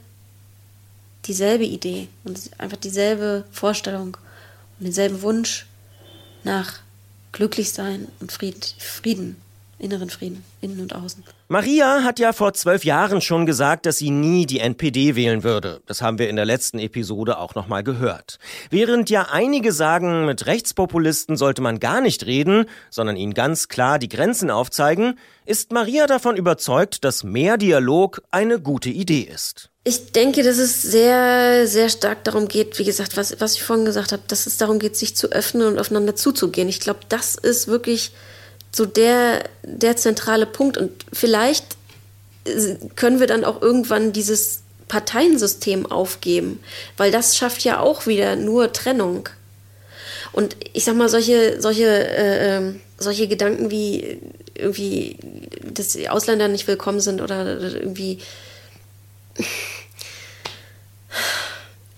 dieselbe 1.25 1.65
Idee 1.65 2.07
und 2.23 2.39
einfach 2.57 2.77
dieselbe 2.77 3.43
Vorstellung 3.51 4.17
und 4.79 4.85
denselben 4.85 5.21
Wunsch 5.21 5.65
nach 6.43 6.79
glücklich 7.31 7.71
sein 7.71 8.07
und 8.19 8.31
Frieden, 8.79 9.37
inneren 9.81 10.09
Frieden, 10.09 10.43
innen 10.61 10.79
und 10.79 10.95
außen. 10.95 11.23
Maria 11.47 12.03
hat 12.03 12.19
ja 12.19 12.31
vor 12.31 12.53
zwölf 12.53 12.85
Jahren 12.85 13.19
schon 13.19 13.45
gesagt, 13.45 13.85
dass 13.85 13.97
sie 13.97 14.09
nie 14.09 14.45
die 14.45 14.59
NPD 14.59 15.15
wählen 15.15 15.43
würde. 15.43 15.81
Das 15.85 16.01
haben 16.01 16.19
wir 16.19 16.29
in 16.29 16.35
der 16.35 16.45
letzten 16.45 16.79
Episode 16.79 17.37
auch 17.37 17.55
nochmal 17.55 17.83
gehört. 17.83 18.39
Während 18.69 19.09
ja 19.09 19.27
einige 19.31 19.73
sagen, 19.73 20.25
mit 20.25 20.45
Rechtspopulisten 20.45 21.35
sollte 21.35 21.61
man 21.61 21.79
gar 21.79 21.99
nicht 21.99 22.25
reden, 22.25 22.65
sondern 22.89 23.17
ihnen 23.17 23.33
ganz 23.33 23.67
klar 23.67 23.99
die 23.99 24.09
Grenzen 24.09 24.49
aufzeigen, 24.49 25.17
ist 25.45 25.71
Maria 25.71 26.07
davon 26.07 26.37
überzeugt, 26.37 27.03
dass 27.03 27.23
mehr 27.23 27.57
Dialog 27.57 28.21
eine 28.31 28.59
gute 28.59 28.89
Idee 28.89 29.21
ist. 29.21 29.69
Ich 29.83 30.11
denke, 30.11 30.43
dass 30.43 30.59
es 30.59 30.83
sehr, 30.83 31.65
sehr 31.67 31.89
stark 31.89 32.23
darum 32.23 32.47
geht, 32.47 32.77
wie 32.77 32.83
gesagt, 32.83 33.17
was, 33.17 33.41
was 33.41 33.55
ich 33.55 33.63
vorhin 33.63 33.83
gesagt 33.83 34.11
habe, 34.11 34.21
dass 34.27 34.45
es 34.45 34.57
darum 34.57 34.77
geht, 34.77 34.95
sich 34.95 35.15
zu 35.15 35.31
öffnen 35.31 35.65
und 35.65 35.79
aufeinander 35.79 36.15
zuzugehen. 36.15 36.69
Ich 36.69 36.79
glaube, 36.79 36.99
das 37.09 37.33
ist 37.33 37.67
wirklich 37.67 38.11
so 38.71 38.85
der, 38.85 39.43
der 39.63 39.97
zentrale 39.97 40.45
Punkt. 40.45 40.77
Und 40.77 40.91
vielleicht 41.11 41.65
können 42.95 43.19
wir 43.19 43.27
dann 43.27 43.43
auch 43.43 43.61
irgendwann 43.61 44.13
dieses 44.13 44.61
Parteiensystem 44.87 45.85
aufgeben, 45.85 46.59
weil 46.97 47.11
das 47.11 47.37
schafft 47.37 47.63
ja 47.63 47.79
auch 47.79 48.07
wieder 48.07 48.35
nur 48.35 48.73
Trennung. 48.73 49.29
Und 50.33 50.55
ich 50.73 50.85
sag 50.85 50.95
mal, 50.95 51.09
solche, 51.09 51.61
solche, 51.61 51.85
äh, 51.85 52.57
ähm, 52.57 52.81
solche 52.97 53.27
Gedanken 53.27 53.71
wie 53.71 54.19
irgendwie, 54.55 55.17
dass 55.73 55.89
die 55.89 56.09
Ausländer 56.09 56.47
nicht 56.47 56.67
willkommen 56.67 56.99
sind 56.99 57.21
oder 57.21 57.59
irgendwie 57.59 58.19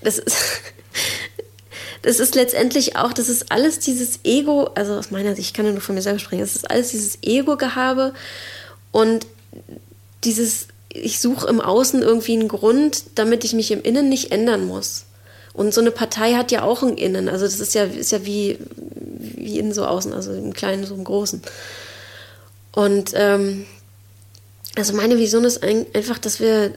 das 0.01 0.19
ist, 0.19 0.35
das 2.03 2.19
ist 2.19 2.35
letztendlich 2.35 2.97
auch, 2.97 3.13
das 3.13 3.29
ist 3.29 3.51
alles 3.51 3.79
dieses 3.79 4.19
Ego, 4.23 4.69
also 4.75 4.93
aus 4.93 5.09
meiner 5.09 5.35
Sicht, 5.35 5.47
ich 5.47 5.53
kann 5.53 5.65
ja 5.65 5.71
nur 5.71 5.81
von 5.81 5.95
mir 5.95 6.01
selber 6.01 6.19
sprechen, 6.19 6.41
das 6.41 6.55
ist 6.55 6.69
alles 6.69 6.91
dieses 6.91 7.17
Ego-Gehabe 7.21 8.13
und 8.91 9.25
dieses, 10.23 10.67
ich 10.89 11.19
suche 11.19 11.47
im 11.47 11.61
Außen 11.61 12.01
irgendwie 12.01 12.33
einen 12.33 12.49
Grund, 12.49 13.03
damit 13.15 13.45
ich 13.45 13.53
mich 13.53 13.71
im 13.71 13.81
Innen 13.81 14.09
nicht 14.09 14.31
ändern 14.31 14.65
muss. 14.65 15.05
Und 15.53 15.73
so 15.73 15.81
eine 15.81 15.91
Partei 15.91 16.33
hat 16.33 16.51
ja 16.51 16.63
auch 16.63 16.83
ein 16.83 16.97
Innen, 16.97 17.29
also 17.29 17.45
das 17.45 17.59
ist 17.59 17.73
ja, 17.73 17.85
ist 17.85 18.11
ja 18.11 18.25
wie, 18.25 18.57
wie 18.95 19.59
innen 19.59 19.73
so 19.73 19.85
außen, 19.85 20.11
also 20.13 20.33
im 20.33 20.53
Kleinen 20.53 20.85
so 20.85 20.95
im 20.95 21.03
Großen. 21.03 21.41
Und 22.73 23.11
ähm, 23.13 23.65
also 24.75 24.93
meine 24.93 25.17
Vision 25.17 25.45
ist 25.45 25.63
einfach, 25.63 26.17
dass 26.17 26.39
wir 26.39 26.73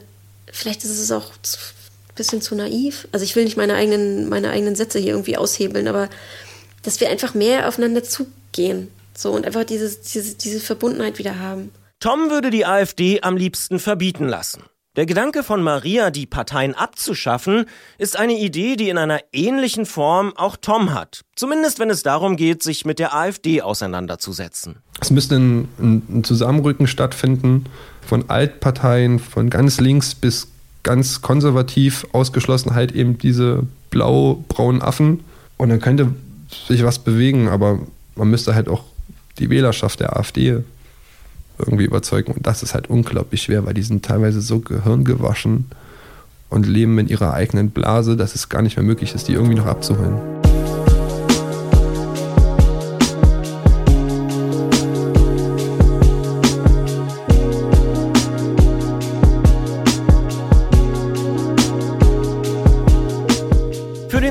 vielleicht 0.53 0.85
ist 0.85 0.99
es 0.99 1.11
auch 1.11 1.31
ein 1.31 1.86
bisschen 2.17 2.41
zu 2.43 2.55
naiv. 2.55 3.07
Also 3.13 3.25
ich 3.25 3.37
will 3.37 3.45
nicht 3.45 3.57
meine 3.57 3.75
eigenen, 3.75 4.29
meine 4.29 4.51
eigenen 4.51 4.75
Sätze 4.75 4.99
hier 4.99 5.13
irgendwie 5.13 5.37
aushebeln, 5.37 5.89
aber 5.89 6.09
dass 6.83 7.01
wir 7.01 7.09
einfach 7.09 7.35
mehr 7.35 7.69
aufeinander 7.69 8.03
zugehen. 8.03 8.89
So 9.15 9.33
und 9.33 9.47
einfach 9.47 9.65
dieses, 9.65 10.01
diese, 10.03 10.35
diese 10.37 10.61
Verbundenheit 10.61 11.19
wieder 11.19 11.39
haben. 11.39 11.71
Tom 12.01 12.31
würde 12.31 12.51
die 12.51 12.67
AfD 12.67 13.23
am 13.23 13.37
liebsten 13.37 13.79
verbieten 13.79 14.29
lassen. 14.29 14.63
Der 14.97 15.05
Gedanke 15.05 15.43
von 15.43 15.63
Maria, 15.63 16.11
die 16.11 16.25
Parteien 16.25 16.75
abzuschaffen, 16.75 17.67
ist 17.99 18.19
eine 18.19 18.39
Idee, 18.39 18.77
die 18.77 18.89
in 18.89 18.97
einer 18.97 19.21
ähnlichen 19.31 19.85
Form 19.85 20.33
auch 20.37 20.57
Tom 20.57 20.95
hat. 20.95 21.21
Zumindest 21.35 21.79
wenn 21.79 21.91
es 21.91 22.03
darum 22.03 22.37
geht, 22.37 22.63
sich 22.63 22.87
mit 22.87 22.99
der 22.99 23.15
AfD 23.15 23.61
auseinanderzusetzen. 23.61 24.77
Es 25.01 25.11
müsste 25.11 25.37
ein, 25.37 25.69
ein 25.79 26.25
Zusammenrücken 26.25 26.87
stattfinden 26.87 27.67
von 28.01 28.31
Altparteien, 28.31 29.19
von 29.19 29.51
ganz 29.51 29.81
links 29.81 30.15
bis 30.15 30.49
ganz 30.87 31.21
konservativ, 31.21 32.07
ausgeschlossen 32.13 32.77
halt 32.77 32.93
eben 32.93 33.19
diese 33.19 33.65
blau-braunen 33.91 34.83
Affen. 34.83 35.21
Und 35.57 35.69
dann 35.69 35.81
könnte 35.81 36.15
sich 36.69 36.85
was 36.85 37.01
bewegen, 37.01 37.49
aber 37.49 37.81
man 38.15 38.31
müsste 38.31 38.55
halt 38.55 38.69
auch 38.69 38.85
die 39.41 39.51
Wählerschaft 39.51 39.99
der 39.99 40.17
AfD 40.17 40.59
irgendwie 41.59 41.85
überzeugen. 41.85 42.33
Und 42.33 42.47
das 42.47 42.63
ist 42.63 42.73
halt 42.73 42.89
unglaublich 42.89 43.43
schwer, 43.43 43.67
weil 43.67 43.75
die 43.75 43.83
sind 43.83 44.05
teilweise 44.05 44.41
so 44.41 44.61
gehirngewaschen 44.61 45.65
und 46.51 46.67
leben 46.67 46.97
in 47.01 47.09
ihrer 47.09 47.35
eigenen 47.35 47.71
Blase, 47.71 48.17
dass 48.17 48.37
es 48.37 48.49
gar 48.49 48.63
nicht 48.63 48.77
mehr 48.77 48.87
möglich 48.87 49.13
ist, 49.13 49.27
die 49.27 49.33
irgendwie 49.33 49.57
noch 49.57 49.67
abzuholen. 49.67 50.21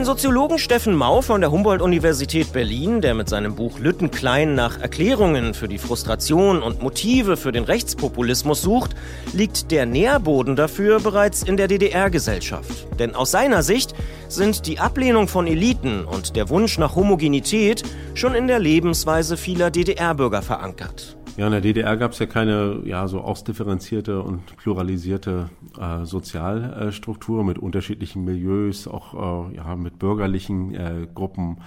Soziologen 0.05 0.59
Steffen 0.59 0.93
Mau 0.93 1.23
von 1.23 1.41
der 1.41 1.49
Humboldt-Universität 1.49 2.53
Berlin, 2.53 3.01
der 3.01 3.15
mit 3.15 3.27
seinem 3.27 3.55
Buch 3.55 3.79
Lüttenklein 3.79 4.53
nach 4.53 4.79
Erklärungen 4.79 5.55
für 5.55 5.67
die 5.67 5.79
Frustration 5.79 6.61
und 6.61 6.83
Motive 6.83 7.37
für 7.37 7.51
den 7.51 7.63
Rechtspopulismus 7.63 8.61
sucht, 8.61 8.91
liegt 9.33 9.71
der 9.71 9.87
Nährboden 9.87 10.55
dafür 10.55 10.99
bereits 10.99 11.41
in 11.41 11.57
der 11.57 11.67
DDR-Gesellschaft. 11.67 12.87
Denn 12.99 13.15
aus 13.15 13.31
seiner 13.31 13.63
Sicht 13.63 13.95
sind 14.27 14.67
die 14.67 14.77
Ablehnung 14.77 15.27
von 15.27 15.47
Eliten 15.47 16.05
und 16.05 16.35
der 16.35 16.49
Wunsch 16.49 16.77
nach 16.77 16.95
Homogenität 16.95 17.81
schon 18.13 18.35
in 18.35 18.47
der 18.47 18.59
Lebensweise 18.59 19.37
vieler 19.37 19.71
DDR-Bürger 19.71 20.43
verankert. 20.43 21.14
Ja, 21.37 21.47
in 21.47 21.51
der 21.51 21.59
DDR 21.59 21.97
gab 21.97 22.13
es 22.13 22.19
ja 22.19 22.27
keine 22.27 22.79
ja 22.85 23.09
so 23.09 23.19
ausdifferenzierte 23.19 24.21
und 24.21 24.55
pluralisierte 24.55 25.49
äh, 25.77 26.05
Sozialstruktur 26.05 27.43
mit 27.43 27.59
unterschiedlichen 27.59 28.23
Milieus, 28.23 28.87
auch 28.87 29.49
äh, 29.51 29.55
ja 29.57 29.75
mit 29.75 29.99
bürgerlichen 29.99 30.73
äh, 30.73 31.07
Gruppen, 31.13 31.57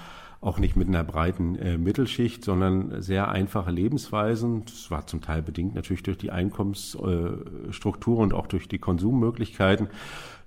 auch 0.40 0.58
nicht 0.58 0.76
mit 0.76 0.88
einer 0.88 1.04
breiten 1.04 1.56
äh, 1.56 1.76
Mittelschicht, 1.76 2.44
sondern 2.44 3.02
sehr 3.02 3.28
einfache 3.28 3.70
Lebensweisen. 3.70 4.64
Das 4.64 4.90
war 4.90 5.06
zum 5.06 5.20
Teil 5.20 5.42
bedingt 5.42 5.74
natürlich 5.74 6.02
durch 6.02 6.16
die 6.16 6.30
Einkommensstruktur 6.30 8.18
und 8.18 8.32
auch 8.32 8.46
durch 8.46 8.68
die 8.68 8.78
Konsummöglichkeiten, 8.78 9.88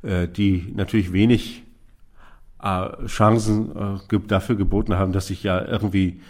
äh, 0.02 0.28
die 0.28 0.74
natürlich 0.76 1.14
wenig 1.14 1.62
äh, 2.64 3.06
Chancen 3.06 4.00
dafür 4.28 4.56
geboten 4.56 4.96
haben, 4.96 5.12
dass 5.12 5.28
sich 5.28 5.44
ja 5.44 5.64
irgendwie 5.64 6.22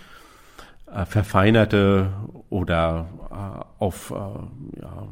äh, 0.93 1.05
verfeinerte 1.05 2.12
oder 2.50 3.07
äh, 3.31 3.83
auf, 3.83 4.12
äh, 4.12 4.81
ja, 4.81 5.07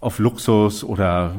auf 0.00 0.18
Luxus 0.18 0.82
oder 0.82 1.34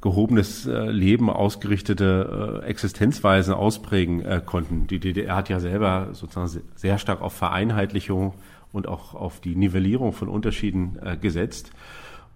gehobenes 0.00 0.66
äh, 0.66 0.90
Leben 0.90 1.30
ausgerichtete 1.30 2.62
äh, 2.62 2.66
Existenzweisen 2.66 3.54
ausprägen 3.54 4.24
äh, 4.24 4.40
konnten. 4.44 4.86
Die 4.86 4.98
DDR 4.98 5.36
hat 5.36 5.48
ja 5.48 5.60
selber 5.60 6.08
sozusagen 6.12 6.62
sehr 6.74 6.98
stark 6.98 7.20
auf 7.20 7.34
Vereinheitlichung 7.34 8.34
und 8.72 8.88
auch 8.88 9.14
auf 9.14 9.40
die 9.40 9.54
Nivellierung 9.54 10.12
von 10.12 10.28
Unterschieden 10.28 10.98
gesetzt. 11.20 11.72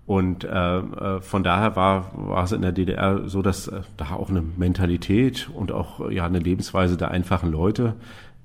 Und 0.05 0.45
äh 0.45 1.21
von 1.21 1.43
daher 1.43 1.75
war, 1.75 2.13
war 2.15 2.45
es 2.45 2.53
in 2.53 2.63
der 2.63 2.73
DDR 2.73 3.27
so, 3.27 3.41
dass 3.43 3.69
äh, 3.69 3.81
da 3.97 4.13
auch 4.13 4.29
eine 4.29 4.43
Mentalität 4.43 5.49
und 5.53 5.73
auch 5.73 6.11
ja 6.11 6.27
eine 6.27 6.39
Lebensweise 6.39 6.97
der 6.97 7.11
einfachen 7.11 7.51
Leute 7.51 7.95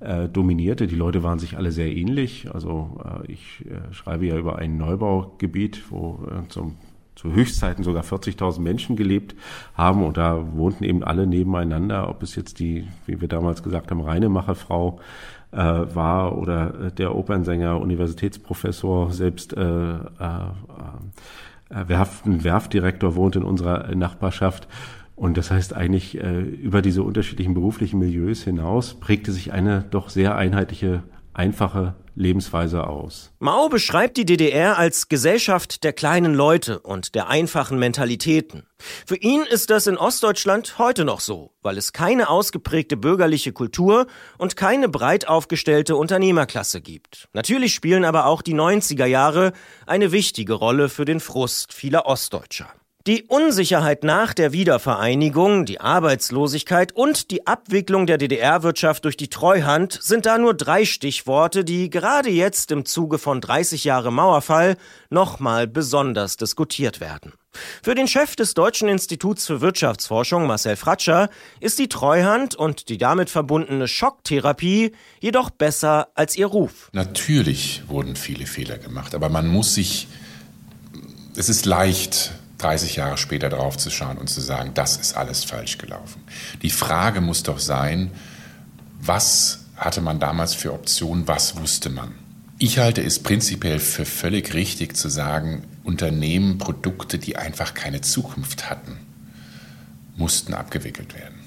äh, 0.02 0.28
dominierte. 0.28 0.86
Die 0.86 0.96
Leute 0.96 1.22
waren 1.22 1.38
sich 1.38 1.56
alle 1.56 1.72
sehr 1.72 1.94
ähnlich. 1.94 2.48
Also 2.52 3.00
äh, 3.04 3.32
ich 3.32 3.64
äh, 3.66 3.92
schreibe 3.92 4.26
ja 4.26 4.36
über 4.36 4.58
ein 4.58 4.76
Neubaugebiet, 4.76 5.90
wo 5.90 6.26
äh, 6.30 6.48
zum 6.48 6.76
zu 7.14 7.32
Höchstzeiten 7.32 7.84
sogar 7.84 8.02
40.000 8.02 8.60
Menschen 8.60 8.96
gelebt 8.96 9.36
haben 9.74 10.02
und 10.02 10.16
da 10.16 10.56
wohnten 10.56 10.82
eben 10.82 11.04
alle 11.04 11.26
nebeneinander, 11.26 12.08
ob 12.08 12.22
es 12.22 12.34
jetzt 12.36 12.58
die, 12.58 12.88
wie 13.06 13.20
wir 13.20 13.28
damals 13.28 13.62
gesagt 13.62 13.90
haben, 13.90 14.00
Reinemacherfrau 14.00 14.98
äh, 15.52 15.56
war 15.56 16.36
oder 16.38 16.90
der 16.90 17.14
Opernsänger, 17.14 17.80
Universitätsprofessor, 17.80 19.12
selbst 19.12 19.56
äh, 19.56 19.62
äh, 19.62 19.96
äh, 21.70 21.88
Werft, 21.88 22.26
ein 22.26 22.44
Werftdirektor 22.44 23.14
wohnt 23.14 23.36
in 23.36 23.44
unserer 23.44 23.94
Nachbarschaft. 23.94 24.66
Und 25.22 25.36
das 25.36 25.52
heißt 25.52 25.72
eigentlich, 25.72 26.18
äh, 26.18 26.40
über 26.40 26.82
diese 26.82 27.04
unterschiedlichen 27.04 27.54
beruflichen 27.54 28.00
Milieus 28.00 28.42
hinaus 28.42 28.94
prägte 28.98 29.30
sich 29.30 29.52
eine 29.52 29.84
doch 29.88 30.08
sehr 30.08 30.34
einheitliche, 30.34 31.04
einfache 31.32 31.94
Lebensweise 32.16 32.88
aus. 32.88 33.30
Mao 33.38 33.68
beschreibt 33.68 34.16
die 34.16 34.26
DDR 34.26 34.78
als 34.78 35.08
Gesellschaft 35.08 35.84
der 35.84 35.92
kleinen 35.92 36.34
Leute 36.34 36.80
und 36.80 37.14
der 37.14 37.28
einfachen 37.28 37.78
Mentalitäten. 37.78 38.66
Für 39.06 39.14
ihn 39.14 39.42
ist 39.48 39.70
das 39.70 39.86
in 39.86 39.96
Ostdeutschland 39.96 40.78
heute 40.78 41.04
noch 41.04 41.20
so, 41.20 41.52
weil 41.62 41.78
es 41.78 41.92
keine 41.92 42.28
ausgeprägte 42.28 42.96
bürgerliche 42.96 43.52
Kultur 43.52 44.08
und 44.38 44.56
keine 44.56 44.88
breit 44.88 45.28
aufgestellte 45.28 45.94
Unternehmerklasse 45.94 46.80
gibt. 46.80 47.28
Natürlich 47.32 47.74
spielen 47.74 48.04
aber 48.04 48.26
auch 48.26 48.42
die 48.42 48.56
90er 48.56 49.06
Jahre 49.06 49.52
eine 49.86 50.10
wichtige 50.10 50.54
Rolle 50.54 50.88
für 50.88 51.04
den 51.04 51.20
Frust 51.20 51.72
vieler 51.72 52.06
Ostdeutscher. 52.06 52.66
Die 53.08 53.24
Unsicherheit 53.24 54.04
nach 54.04 54.32
der 54.32 54.52
Wiedervereinigung, 54.52 55.64
die 55.64 55.80
Arbeitslosigkeit 55.80 56.92
und 56.92 57.32
die 57.32 57.48
Abwicklung 57.48 58.06
der 58.06 58.16
DDR-Wirtschaft 58.16 59.04
durch 59.04 59.16
die 59.16 59.26
Treuhand 59.26 59.98
sind 60.00 60.24
da 60.24 60.38
nur 60.38 60.54
drei 60.54 60.84
Stichworte, 60.84 61.64
die 61.64 61.90
gerade 61.90 62.30
jetzt 62.30 62.70
im 62.70 62.84
Zuge 62.84 63.18
von 63.18 63.40
30 63.40 63.82
Jahre 63.82 64.12
Mauerfall 64.12 64.76
nochmal 65.10 65.66
besonders 65.66 66.36
diskutiert 66.36 67.00
werden. 67.00 67.32
Für 67.82 67.96
den 67.96 68.06
Chef 68.06 68.36
des 68.36 68.54
Deutschen 68.54 68.88
Instituts 68.88 69.46
für 69.46 69.60
Wirtschaftsforschung, 69.60 70.46
Marcel 70.46 70.76
Fratscher, 70.76 71.28
ist 71.58 71.80
die 71.80 71.88
Treuhand 71.88 72.54
und 72.54 72.88
die 72.88 72.98
damit 72.98 73.30
verbundene 73.30 73.88
Schocktherapie 73.88 74.92
jedoch 75.18 75.50
besser 75.50 76.06
als 76.14 76.36
ihr 76.36 76.46
Ruf. 76.46 76.88
Natürlich 76.92 77.82
wurden 77.88 78.14
viele 78.14 78.46
Fehler 78.46 78.78
gemacht, 78.78 79.12
aber 79.16 79.28
man 79.28 79.48
muss 79.48 79.74
sich, 79.74 80.06
es 81.34 81.48
ist 81.48 81.66
leicht, 81.66 82.34
30 82.62 82.96
Jahre 82.96 83.18
später 83.18 83.48
drauf 83.48 83.76
zu 83.76 83.90
schauen 83.90 84.18
und 84.18 84.28
zu 84.28 84.40
sagen, 84.40 84.72
das 84.74 84.96
ist 84.96 85.16
alles 85.16 85.44
falsch 85.44 85.78
gelaufen. 85.78 86.22
Die 86.62 86.70
Frage 86.70 87.20
muss 87.20 87.42
doch 87.42 87.58
sein, 87.58 88.10
was 89.00 89.64
hatte 89.76 90.00
man 90.00 90.20
damals 90.20 90.54
für 90.54 90.72
Optionen, 90.72 91.26
was 91.26 91.56
wusste 91.56 91.90
man? 91.90 92.12
Ich 92.58 92.78
halte 92.78 93.02
es 93.02 93.18
prinzipiell 93.18 93.80
für 93.80 94.04
völlig 94.04 94.54
richtig 94.54 94.96
zu 94.96 95.08
sagen, 95.08 95.64
Unternehmen, 95.82 96.58
Produkte, 96.58 97.18
die 97.18 97.36
einfach 97.36 97.74
keine 97.74 98.00
Zukunft 98.00 98.70
hatten, 98.70 98.98
mussten 100.16 100.54
abgewickelt 100.54 101.14
werden. 101.14 101.40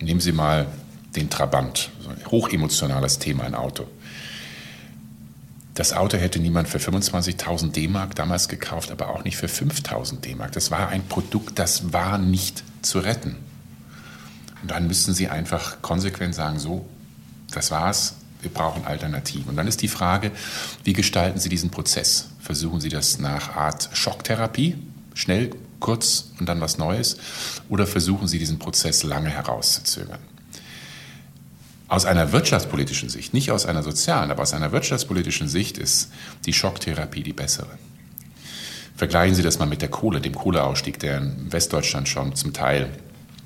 Nehmen 0.00 0.20
Sie 0.20 0.30
mal 0.30 0.66
den 1.16 1.28
Trabant, 1.30 1.90
so 2.00 2.10
ein 2.10 2.24
hochemotionales 2.30 3.18
Thema, 3.18 3.44
ein 3.44 3.56
Auto. 3.56 3.88
Das 5.78 5.92
Auto 5.92 6.16
hätte 6.16 6.40
niemand 6.40 6.66
für 6.66 6.78
25.000 6.78 7.70
D-Mark 7.70 8.16
damals 8.16 8.48
gekauft, 8.48 8.90
aber 8.90 9.10
auch 9.10 9.22
nicht 9.22 9.36
für 9.36 9.46
5.000 9.46 10.18
D-Mark. 10.22 10.50
Das 10.50 10.72
war 10.72 10.88
ein 10.88 11.06
Produkt, 11.06 11.60
das 11.60 11.92
war 11.92 12.18
nicht 12.18 12.64
zu 12.82 12.98
retten. 12.98 13.36
Und 14.60 14.72
dann 14.72 14.88
müssten 14.88 15.14
Sie 15.14 15.28
einfach 15.28 15.80
konsequent 15.80 16.34
sagen, 16.34 16.58
so, 16.58 16.84
das 17.52 17.70
war's, 17.70 18.16
wir 18.42 18.50
brauchen 18.50 18.86
Alternativen. 18.86 19.50
Und 19.50 19.56
dann 19.56 19.68
ist 19.68 19.80
die 19.80 19.86
Frage, 19.86 20.32
wie 20.82 20.94
gestalten 20.94 21.38
Sie 21.38 21.48
diesen 21.48 21.70
Prozess? 21.70 22.30
Versuchen 22.40 22.80
Sie 22.80 22.88
das 22.88 23.20
nach 23.20 23.54
Art 23.54 23.88
Schocktherapie, 23.92 24.74
schnell, 25.14 25.50
kurz 25.78 26.32
und 26.40 26.48
dann 26.48 26.60
was 26.60 26.78
Neues? 26.78 27.18
Oder 27.68 27.86
versuchen 27.86 28.26
Sie 28.26 28.40
diesen 28.40 28.58
Prozess 28.58 29.04
lange 29.04 29.30
herauszuzögern? 29.30 30.18
Aus 31.88 32.04
einer 32.04 32.32
wirtschaftspolitischen 32.32 33.08
Sicht, 33.08 33.32
nicht 33.32 33.50
aus 33.50 33.64
einer 33.64 33.82
sozialen, 33.82 34.30
aber 34.30 34.42
aus 34.42 34.52
einer 34.52 34.72
wirtschaftspolitischen 34.72 35.48
Sicht 35.48 35.78
ist 35.78 36.12
die 36.44 36.52
Schocktherapie 36.52 37.22
die 37.22 37.32
bessere. 37.32 37.78
Vergleichen 38.94 39.34
Sie 39.34 39.42
das 39.42 39.58
mal 39.58 39.66
mit 39.66 39.80
der 39.80 39.88
Kohle, 39.88 40.20
dem 40.20 40.34
Kohleausstieg, 40.34 40.98
der 40.98 41.18
in 41.18 41.50
Westdeutschland 41.50 42.08
schon 42.08 42.34
zum 42.34 42.52
Teil 42.52 42.90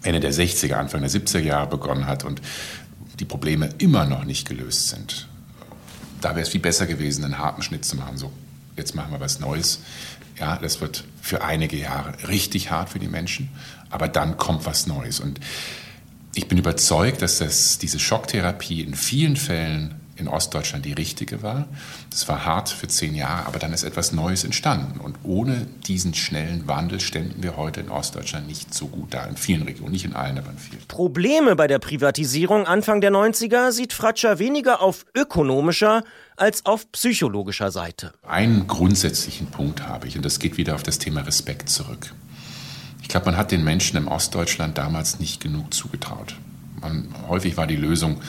Ende 0.03 0.19
der 0.19 0.33
60er, 0.33 0.75
Anfang 0.75 1.03
der 1.03 1.11
70er 1.11 1.39
Jahre 1.39 1.69
begonnen 1.69 2.07
hat 2.07 2.25
und 2.25 2.43
die 3.21 3.25
Probleme 3.25 3.69
immer 3.79 4.07
noch 4.07 4.25
nicht 4.25 4.49
gelöst 4.49 4.89
sind. 4.89 5.29
Da 6.21 6.31
wäre 6.31 6.41
es 6.41 6.49
viel 6.49 6.61
besser 6.61 6.87
gewesen, 6.87 7.25
einen 7.25 7.39
harten 7.39 7.63
Schnitt 7.63 7.85
zu 7.85 7.97
machen. 7.97 8.17
So, 8.17 8.33
jetzt 8.77 8.97
machen 8.97 9.13
wir 9.13 9.21
was 9.21 9.39
Neues. 9.39 9.81
Ja, 10.41 10.57
das 10.57 10.81
wird 10.81 11.05
für 11.21 11.45
einige 11.45 11.77
Jahre 11.77 12.29
richtig 12.29 12.71
hart 12.71 12.89
für 12.89 12.99
die 12.99 13.09
Menschen, 13.09 13.51
aber 13.91 14.09
dann 14.09 14.39
kommt 14.39 14.67
was 14.67 14.87
Neues. 14.87 15.21
Und 15.21 15.39
ich 16.35 16.49
bin 16.49 16.59
überzeugt, 16.59 17.23
dass 17.23 17.39
das, 17.39 17.79
diese 17.79 17.99
Schocktherapie 17.99 18.83
in 18.83 18.95
vielen 18.95 19.37
Fällen 19.37 20.03
in 20.17 20.29
Ostdeutschland 20.29 20.85
die 20.85 20.93
richtige 20.93 21.43
war. 21.43 21.67
Das 22.11 22.29
war 22.29 22.45
hart 22.45 22.69
für 22.69 22.87
zehn 22.87 23.15
Jahre, 23.15 23.47
aber 23.47 23.59
dann 23.59 23.73
ist 23.73 23.83
etwas 23.83 24.13
Neues 24.13 24.45
entstanden. 24.45 25.01
Und 25.01 25.17
ohne 25.25 25.67
diesen 25.87 26.15
schnellen 26.15 26.67
Wandel 26.69 27.01
ständen 27.01 27.43
wir 27.43 27.57
heute 27.57 27.81
in 27.81 27.89
Ostdeutschland 27.89 28.47
nicht 28.47 28.73
so 28.73 28.87
gut 28.87 29.13
da. 29.15 29.25
In 29.25 29.37
vielen 29.37 29.63
Regionen, 29.63 29.93
nicht 29.93 30.05
in 30.05 30.15
allen, 30.15 30.39
aber 30.39 30.51
in 30.51 30.59
vielen. 30.59 30.83
Probleme 30.87 31.57
bei 31.57 31.67
der 31.67 31.79
Privatisierung 31.79 32.67
Anfang 32.67 33.01
der 33.01 33.11
90er 33.11 33.73
sieht 33.73 33.93
Fratscher 33.93 34.39
weniger 34.39 34.81
auf 34.81 35.05
ökonomischer 35.15 36.05
als 36.37 36.67
auf 36.67 36.91
psychologischer 36.93 37.71
Seite. 37.71 38.13
Einen 38.27 38.67
grundsätzlichen 38.67 39.49
Punkt 39.49 39.87
habe 39.87 40.07
ich, 40.09 40.17
und 40.17 40.25
das 40.25 40.39
geht 40.39 40.57
wieder 40.57 40.75
auf 40.75 40.83
das 40.83 40.99
Thema 40.99 41.23
Respekt 41.23 41.69
zurück. 41.69 42.13
Ich 43.03 43.09
glaube, 43.09 43.27
man 43.27 43.37
hat 43.37 43.51
den 43.51 43.65
Menschen 43.65 43.97
im 43.97 44.09
Ostdeutschland 44.09 44.79
damals 44.79 45.19
nicht 45.19 45.43
genug 45.43 45.75
zugetraut. 45.75 46.37
Man, 46.81 47.15
häufig 47.29 47.57
war 47.57 47.67
die 47.67 47.77
Lösung, 47.77 48.21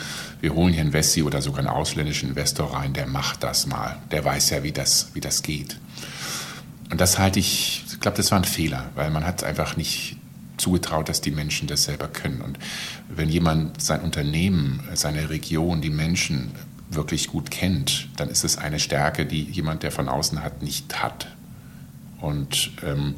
wir 0.42 0.54
holen 0.54 0.74
hier 0.74 0.82
einen 0.82 0.94
Wessi 0.94 1.24
oder 1.24 1.42
sogar 1.42 1.60
einen 1.60 1.70
ausländischen 1.70 2.30
Investor 2.30 2.74
rein, 2.74 2.94
der 2.94 3.08
macht 3.08 3.44
das 3.44 3.66
mal. 3.66 3.98
Der 4.12 4.26
weiß 4.26 4.50
ja, 4.50 4.64
wie 4.64 4.72
das, 4.72 5.10
wie 5.14 5.22
das 5.22 5.42
geht. 5.42 5.80
Und 6.92 7.02
das 7.02 7.18
halte 7.18 7.40
ich, 7.40 7.86
ich 7.88 8.00
glaube, 8.00 8.18
das 8.18 8.30
war 8.32 8.40
ein 8.40 8.44
Fehler, 8.44 8.90
weil 8.96 9.10
man 9.10 9.26
hat 9.26 9.44
einfach 9.44 9.78
nicht 9.78 10.18
zugetraut, 10.58 11.10
dass 11.10 11.22
die 11.22 11.32
Menschen 11.32 11.68
das 11.68 11.86
selber 11.86 12.08
können. 12.08 12.42
Und 12.42 12.60
wenn 13.10 13.30
jemand 13.30 13.82
sein 13.82 14.02
Unternehmen, 14.02 14.84
seine 14.94 15.30
Region, 15.30 15.82
die 15.82 15.90
Menschen 15.90 16.52
wirklich 16.92 17.28
gut 17.28 17.50
kennt, 17.50 18.08
dann 18.18 18.30
ist 18.30 18.44
es 18.44 18.58
eine 18.58 18.80
Stärke, 18.80 19.26
die 19.26 19.42
jemand, 19.44 19.84
der 19.84 19.92
von 19.92 20.10
außen 20.10 20.44
hat, 20.44 20.62
nicht 20.62 21.02
hat. 21.02 21.28
Und 22.22 22.72
ähm, 22.86 23.16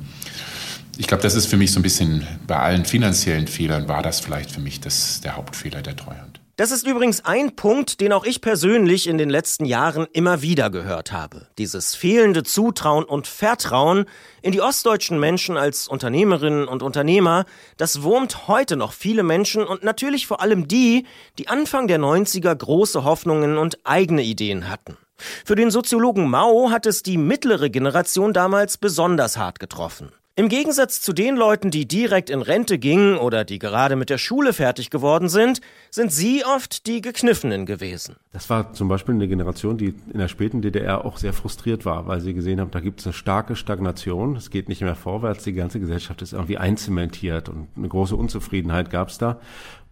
ich 0.97 1.07
glaube, 1.07 1.23
das 1.23 1.35
ist 1.35 1.47
für 1.47 1.57
mich 1.57 1.71
so 1.71 1.79
ein 1.79 1.83
bisschen, 1.83 2.25
bei 2.47 2.57
allen 2.57 2.85
finanziellen 2.85 3.47
Fehlern 3.47 3.87
war 3.87 4.01
das 4.01 4.19
vielleicht 4.19 4.51
für 4.51 4.61
mich 4.61 4.79
das, 4.79 5.21
der 5.21 5.35
Hauptfehler 5.35 5.81
der 5.81 5.95
Treuhand. 5.95 6.39
Das 6.57 6.71
ist 6.71 6.87
übrigens 6.87 7.25
ein 7.25 7.57
Punkt, 7.57 7.99
den 7.99 8.13
auch 8.13 8.23
ich 8.23 8.39
persönlich 8.39 9.07
in 9.07 9.17
den 9.17 9.29
letzten 9.29 9.65
Jahren 9.65 10.07
immer 10.13 10.41
wieder 10.41 10.69
gehört 10.69 11.11
habe. 11.11 11.47
Dieses 11.57 11.95
fehlende 11.95 12.43
Zutrauen 12.43 13.03
und 13.03 13.27
Vertrauen 13.27 14.05
in 14.41 14.53
die 14.53 14.61
ostdeutschen 14.61 15.19
Menschen 15.19 15.57
als 15.57 15.89
Unternehmerinnen 15.89 16.65
und 16.65 16.81
Unternehmer, 16.81 17.43
das 17.75 18.03
wurmt 18.03 18.47
heute 18.47 18.77
noch 18.77 18.93
viele 18.93 19.23
Menschen 19.23 19.65
und 19.65 19.83
natürlich 19.83 20.27
vor 20.27 20.39
allem 20.39 20.69
die, 20.69 21.05
die 21.37 21.49
Anfang 21.49 21.89
der 21.89 21.99
90er 21.99 22.55
große 22.55 23.03
Hoffnungen 23.03 23.57
und 23.57 23.79
eigene 23.83 24.23
Ideen 24.23 24.69
hatten. 24.69 24.95
Für 25.43 25.55
den 25.55 25.71
Soziologen 25.71 26.29
Mao 26.29 26.71
hat 26.71 26.85
es 26.85 27.03
die 27.03 27.17
mittlere 27.17 27.69
Generation 27.69 28.31
damals 28.31 28.77
besonders 28.77 29.35
hart 29.35 29.59
getroffen. 29.59 30.13
Im 30.37 30.49
Gegensatz 30.49 30.99
zu 30.99 31.13
den 31.13 31.37
Leuten, 31.37 31.71
die 31.71 31.87
direkt 31.87 32.29
in 32.29 32.41
Rente 32.41 32.77
gingen 32.77 33.17
oder 33.17 33.45
die 33.45 33.57
gerade 33.57 33.95
mit 33.95 34.09
der 34.09 34.17
Schule 34.17 34.51
fertig 34.51 34.89
geworden 34.89 35.29
sind, 35.29 35.61
sind 35.89 36.11
sie 36.11 36.43
oft 36.43 36.87
die 36.87 36.99
Gekniffenen 36.99 37.65
gewesen. 37.65 38.17
Das 38.33 38.49
war 38.49 38.73
zum 38.73 38.89
Beispiel 38.89 39.15
eine 39.15 39.29
Generation, 39.29 39.77
die 39.77 39.95
in 40.11 40.19
der 40.19 40.27
späten 40.27 40.61
DDR 40.61 41.05
auch 41.05 41.15
sehr 41.15 41.31
frustriert 41.31 41.85
war, 41.85 42.07
weil 42.07 42.19
sie 42.19 42.33
gesehen 42.33 42.59
haben, 42.59 42.71
da 42.71 42.81
gibt 42.81 42.99
es 42.99 43.07
eine 43.07 43.13
starke 43.13 43.55
Stagnation, 43.55 44.35
es 44.35 44.49
geht 44.49 44.67
nicht 44.67 44.81
mehr 44.81 44.95
vorwärts, 44.95 45.45
die 45.45 45.53
ganze 45.53 45.79
Gesellschaft 45.79 46.21
ist 46.21 46.33
irgendwie 46.33 46.57
einzementiert 46.57 47.47
und 47.47 47.69
eine 47.77 47.87
große 47.87 48.17
Unzufriedenheit 48.17 48.89
gab 48.89 49.07
es 49.07 49.17
da. 49.17 49.39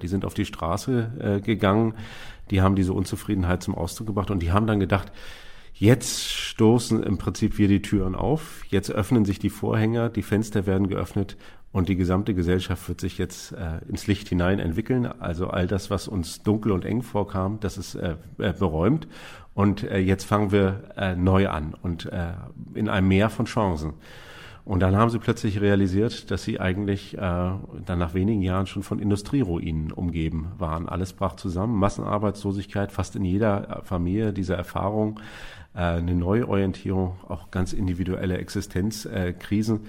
Die 0.02 0.10
sind 0.10 0.26
auf 0.26 0.34
die 0.34 0.44
Straße 0.44 1.12
äh, 1.22 1.40
gegangen, 1.40 1.94
die 2.52 2.62
haben 2.62 2.76
diese 2.76 2.92
Unzufriedenheit 2.92 3.64
zum 3.64 3.76
Ausdruck 3.76 4.08
gebracht 4.08 4.30
und 4.30 4.42
die 4.42 4.52
haben 4.52 4.68
dann 4.68 4.82
gedacht, 4.82 5.10
Jetzt 5.74 6.32
stoßen 6.32 7.02
im 7.02 7.18
Prinzip 7.18 7.58
wir 7.58 7.68
die 7.68 7.82
Türen 7.82 8.16
auf. 8.16 8.64
Jetzt 8.70 8.92
öffnen 8.92 9.26
sich 9.26 9.40
die 9.40 9.50
Vorhänge, 9.50 10.10
die 10.10 10.22
Fenster 10.22 10.66
werden 10.68 10.88
geöffnet 10.88 11.36
und 11.72 11.90
die 11.90 11.96
gesamte 11.96 12.36
Gesellschaft 12.36 12.88
wird 12.88 13.02
sich 13.02 13.18
jetzt 13.18 13.54
äh, 13.54 13.80
ins 13.90 14.06
Licht 14.06 14.30
hinein 14.30 14.60
entwickeln. 14.60 15.08
Also 15.08 15.48
all 15.48 15.66
das, 15.66 15.90
was 15.90 16.08
uns 16.08 16.44
dunkel 16.44 16.72
und 16.72 16.86
eng 16.86 17.02
vorkam, 17.02 17.60
das 17.60 17.78
ist 17.80 17.96
äh, 17.96 18.16
äh 18.38 18.54
beräumt. 18.54 19.08
Und 19.56 19.84
äh, 19.84 19.98
jetzt 19.98 20.26
fangen 20.26 20.52
wir 20.52 20.92
äh, 20.96 21.16
neu 21.16 21.50
an 21.50 21.74
und 21.82 22.06
äh, 22.06 22.34
in 22.76 22.90
einem 22.90 23.08
Meer 23.08 23.32
von 23.32 23.46
Chancen. 23.46 23.94
Und 24.66 24.80
dann 24.80 24.96
haben 24.96 25.10
sie 25.10 25.20
plötzlich 25.20 25.60
realisiert, 25.60 26.32
dass 26.32 26.44
sie 26.44 26.60
eigentlich 26.60 27.18
äh, 27.18 27.20
dann 27.20 28.00
nach 28.00 28.14
wenigen 28.14 28.42
Jahren 28.42 28.66
schon 28.66 28.84
von 28.84 29.00
Industrieruinen 29.00 29.92
umgeben 29.92 30.54
waren. 30.58 30.88
Alles 30.88 31.12
brach 31.12 31.36
zusammen, 31.36 31.78
Massenarbeitslosigkeit, 31.78 32.92
fast 32.92 33.16
in 33.18 33.26
jeder 33.26 33.82
Familie 33.84 34.32
diese 34.32 34.56
Erfahrung 34.56 35.20
äh, 35.76 35.80
eine 35.80 36.14
Neuorientierung, 36.14 37.18
auch 37.28 37.50
ganz 37.50 37.74
individuelle 37.74 38.38
Existenzkrisen. 38.38 39.82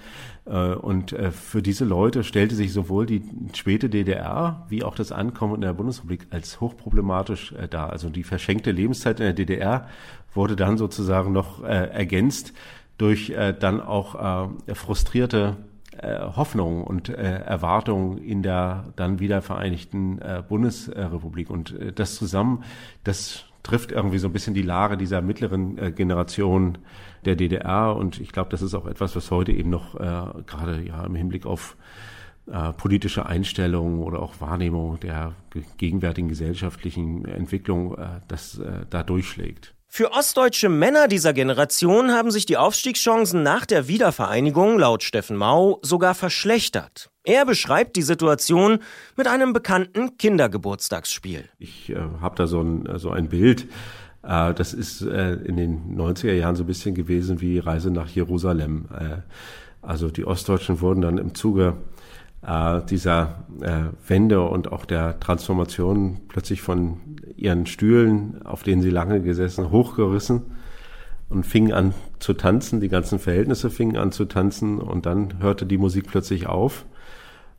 Äh, 0.45 0.73
und 0.73 1.13
äh, 1.13 1.31
für 1.31 1.61
diese 1.61 1.85
Leute 1.85 2.23
stellte 2.23 2.55
sich 2.55 2.73
sowohl 2.73 3.05
die 3.05 3.21
späte 3.53 3.87
DDR 3.89 4.65
wie 4.67 4.83
auch 4.83 4.95
das 4.95 5.11
Ankommen 5.11 5.55
in 5.55 5.61
der 5.61 5.73
Bundesrepublik 5.73 6.27
als 6.31 6.59
hochproblematisch 6.59 7.53
dar. 7.69 7.91
Also 7.91 8.09
die 8.09 8.23
verschenkte 8.23 8.71
Lebenszeit 8.71 9.19
in 9.19 9.25
der 9.25 9.33
DDR 9.33 9.87
wurde 10.33 10.55
dann 10.55 10.77
sozusagen 10.77 11.31
noch 11.31 11.63
ergänzt 11.63 12.53
durch 12.97 13.33
dann 13.59 13.81
auch 13.81 14.49
frustrierte 14.73 15.57
Hoffnungen 16.01 16.83
und 16.83 17.09
Erwartungen 17.09 18.17
in 18.17 18.41
der 18.41 18.93
dann 18.95 19.19
wieder 19.19 19.41
vereinigten 19.41 20.19
Bundesrepublik. 20.47 21.49
Und 21.49 21.75
das 21.95 22.15
zusammen, 22.15 22.63
das 23.03 23.45
trifft 23.65 23.91
irgendwie 23.91 24.19
so 24.19 24.27
ein 24.27 24.33
bisschen 24.33 24.53
die 24.53 24.61
Lage 24.61 24.95
dieser 24.95 25.21
mittleren 25.21 25.77
äh, 25.77 25.91
Generation 25.91 26.77
der 27.25 27.35
DDR. 27.35 27.95
Und 27.95 28.21
ich 28.21 28.31
glaube, 28.31 28.49
das 28.49 28.61
ist 28.61 28.75
auch 28.75 28.85
etwas, 28.85 29.15
was 29.15 29.31
heute 29.31 29.51
eben 29.51 29.71
noch 29.71 29.95
äh, 29.95 30.43
gerade 30.45 30.81
ja 30.81 31.03
im 31.03 31.15
Hinblick 31.15 31.45
auf 31.45 31.75
äh, 32.47 32.73
politische 32.73 33.25
Einstellungen 33.25 33.99
oder 34.03 34.21
auch 34.21 34.39
Wahrnehmung 34.39 34.99
der 34.99 35.33
gegenwärtigen 35.77 36.29
gesellschaftlichen 36.29 37.25
Entwicklung, 37.25 37.97
äh, 37.97 38.21
das 38.27 38.59
äh, 38.59 38.85
da 38.89 39.03
durchschlägt. 39.03 39.74
Für 39.95 40.11
ostdeutsche 40.11 40.67
Männer 40.67 41.07
dieser 41.07 41.31
Generation 41.31 42.11
haben 42.11 42.29
sich 42.29 42.45
die 42.45 42.57
Aufstiegschancen 42.57 43.43
nach 43.43 43.65
der 43.65 43.87
Wiedervereinigung 43.87 44.77
laut 44.77 45.03
Steffen 45.03 45.37
Mau 45.37 45.79
sogar 45.83 46.15
verschlechtert. 46.15 47.11
Er 47.23 47.45
beschreibt 47.45 47.95
die 47.95 48.01
Situation 48.01 48.79
mit 49.15 49.27
einem 49.27 49.53
bekannten 49.53 50.17
Kindergeburtstagsspiel. 50.17 51.45
Ich 51.59 51.91
äh, 51.91 51.95
habe 52.19 52.35
da 52.35 52.45
so 52.45 52.59
ein, 52.59 52.99
so 52.99 53.11
ein 53.11 53.29
Bild. 53.29 53.69
Äh, 54.21 54.53
das 54.53 54.73
ist 54.73 55.01
äh, 55.01 55.35
in 55.35 55.55
den 55.55 55.97
90er 55.97 56.33
Jahren 56.33 56.57
so 56.57 56.65
ein 56.65 56.67
bisschen 56.67 56.93
gewesen 56.93 57.39
wie 57.39 57.59
Reise 57.59 57.89
nach 57.89 58.09
Jerusalem. 58.09 58.89
Äh, 58.99 59.21
also 59.81 60.09
die 60.09 60.27
Ostdeutschen 60.27 60.81
wurden 60.81 60.99
dann 60.99 61.17
im 61.17 61.35
Zuge 61.35 61.77
äh, 62.45 62.81
dieser 62.85 63.45
äh, 63.61 63.83
Wende 64.07 64.41
und 64.41 64.71
auch 64.71 64.85
der 64.85 65.19
Transformation 65.19 66.21
plötzlich 66.27 66.61
von 66.61 66.97
ihren 67.35 67.65
Stühlen, 67.65 68.45
auf 68.45 68.63
denen 68.63 68.81
sie 68.81 68.89
lange 68.89 69.21
gesessen, 69.21 69.71
hochgerissen 69.71 70.43
und 71.29 71.45
fingen 71.45 71.73
an 71.73 71.93
zu 72.19 72.33
tanzen. 72.33 72.81
Die 72.81 72.89
ganzen 72.89 73.19
Verhältnisse 73.19 73.69
fingen 73.69 73.97
an 73.97 74.11
zu 74.11 74.25
tanzen 74.25 74.79
und 74.79 75.05
dann 75.05 75.39
hörte 75.39 75.65
die 75.65 75.77
Musik 75.77 76.07
plötzlich 76.07 76.47
auf. 76.47 76.85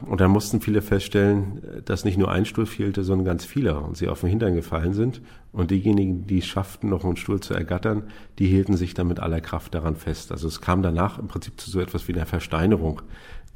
Und 0.05 0.21
dann 0.21 0.31
mussten 0.31 0.61
viele 0.61 0.83
feststellen, 0.83 1.63
dass 1.87 2.05
nicht 2.05 2.19
nur 2.19 2.31
ein 2.31 2.45
Stuhl 2.45 2.67
fehlte, 2.67 3.03
sondern 3.03 3.25
ganz 3.25 3.47
viele 3.47 3.81
und 3.81 3.97
sie 3.97 4.09
auf 4.09 4.21
den 4.21 4.29
Hintern 4.29 4.55
gefallen 4.55 4.93
sind. 4.93 5.23
Und 5.53 5.71
diejenigen, 5.71 6.27
die 6.27 6.41
es 6.41 6.47
schafften, 6.47 6.91
noch 6.91 7.03
einen 7.03 7.17
Stuhl 7.17 7.41
zu 7.41 7.55
ergattern, 7.55 8.03
die 8.39 8.47
hielten 8.47 8.77
sich 8.77 8.93
dann 8.93 9.07
mit 9.07 9.21
aller 9.21 9.41
Kraft 9.41 9.75
daran 9.75 9.97
fest. 9.97 10.33
Also 10.33 10.49
es 10.49 10.61
kam 10.61 10.83
danach 10.83 11.19
im 11.19 11.29
Prinzip 11.29 11.59
zu 11.59 11.71
so 11.71 11.81
etwas 11.81 12.09
wie 12.09 12.13
einer 12.13 12.27
Versteinerung 12.27 13.01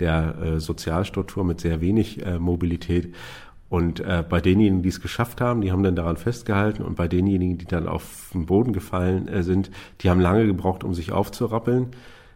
der 0.00 0.36
äh, 0.38 0.60
Sozialstruktur 0.60 1.44
mit 1.44 1.60
sehr 1.60 1.80
wenig 1.80 2.24
äh, 2.24 2.38
Mobilität. 2.38 3.14
Und 3.68 4.00
äh, 4.00 4.24
bei 4.28 4.40
denjenigen, 4.40 4.82
die 4.82 4.88
es 4.88 5.00
geschafft 5.00 5.40
haben, 5.40 5.60
die 5.60 5.70
haben 5.70 5.84
dann 5.84 5.94
daran 5.94 6.16
festgehalten. 6.16 6.82
Und 6.82 6.96
bei 6.96 7.06
denjenigen, 7.06 7.56
die 7.56 7.66
dann 7.66 7.86
auf 7.86 8.30
den 8.34 8.46
Boden 8.46 8.72
gefallen 8.72 9.28
äh, 9.28 9.44
sind, 9.44 9.70
die 10.00 10.10
haben 10.10 10.20
lange 10.20 10.44
gebraucht, 10.44 10.82
um 10.82 10.92
sich 10.92 11.12
aufzurappeln. 11.12 11.90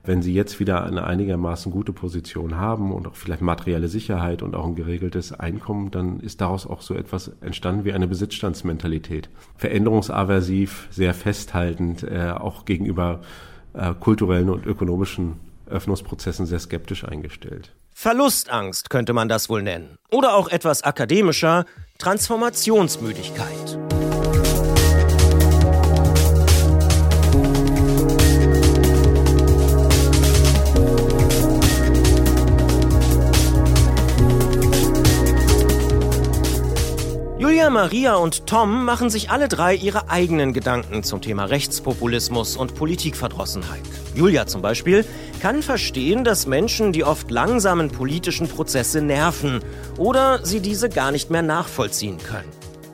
Wenn 0.04 0.20
sie 0.20 0.34
jetzt 0.34 0.60
wieder 0.60 0.84
eine 0.84 1.04
einigermaßen 1.04 1.72
gute 1.72 1.92
Position 1.92 2.56
haben 2.56 2.92
und 2.92 3.08
auch 3.08 3.16
vielleicht 3.16 3.40
materielle 3.40 3.88
Sicherheit 3.88 4.42
und 4.42 4.54
auch 4.54 4.66
ein 4.66 4.74
geregeltes 4.74 5.32
Einkommen, 5.32 5.90
dann 5.90 6.20
ist 6.20 6.42
daraus 6.42 6.66
auch 6.66 6.82
so 6.82 6.94
etwas 6.94 7.32
entstanden 7.40 7.84
wie 7.86 7.94
eine 7.94 8.06
Besitzstandsmentalität. 8.06 9.30
Veränderungsaversiv, 9.56 10.88
sehr 10.90 11.14
festhaltend, 11.14 12.02
äh, 12.04 12.32
auch 12.36 12.66
gegenüber 12.66 13.22
äh, 13.72 13.94
kulturellen 13.98 14.50
und 14.50 14.66
ökonomischen 14.66 15.40
Öffnungsprozessen 15.74 16.46
sehr 16.46 16.60
skeptisch 16.60 17.04
eingestellt. 17.04 17.72
Verlustangst 17.92 18.90
könnte 18.90 19.12
man 19.12 19.28
das 19.28 19.48
wohl 19.48 19.62
nennen. 19.62 19.98
Oder 20.10 20.34
auch 20.34 20.48
etwas 20.48 20.82
akademischer, 20.82 21.64
Transformationsmüdigkeit. 21.98 23.78
Julia, 37.64 37.70
Maria 37.70 38.16
und 38.16 38.46
Tom 38.46 38.84
machen 38.84 39.08
sich 39.08 39.30
alle 39.30 39.48
drei 39.48 39.74
ihre 39.74 40.10
eigenen 40.10 40.52
Gedanken 40.52 41.02
zum 41.02 41.22
Thema 41.22 41.44
Rechtspopulismus 41.44 42.56
und 42.56 42.74
Politikverdrossenheit. 42.74 43.80
Julia 44.14 44.46
zum 44.46 44.60
Beispiel 44.60 45.04
kann 45.40 45.62
verstehen, 45.62 46.24
dass 46.24 46.46
Menschen 46.46 46.92
die 46.92 47.04
oft 47.04 47.30
langsamen 47.30 47.90
politischen 47.90 48.48
Prozesse 48.48 49.00
nerven 49.00 49.60
oder 49.98 50.44
sie 50.44 50.60
diese 50.60 50.88
gar 50.88 51.10
nicht 51.10 51.30
mehr 51.30 51.42
nachvollziehen 51.42 52.18
können. 52.18 52.48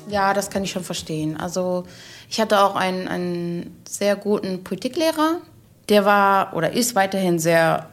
Ja, 0.09 0.35
das 0.35 0.51
kann 0.51 0.65
ich 0.65 0.73
schon 0.73 0.85
verstehen. 0.85 1.37
Also 1.37 1.85
Ich 2.31 2.41
hatte 2.41 2.61
auch 2.61 2.77
einen, 2.77 3.09
einen 3.09 3.83
sehr 3.89 4.15
guten 4.15 4.63
Politiklehrer, 4.63 5.39
der 5.89 6.05
war 6.05 6.55
oder 6.55 6.73
ist 6.73 6.95
weiterhin 6.95 7.41
sehr 7.41 7.89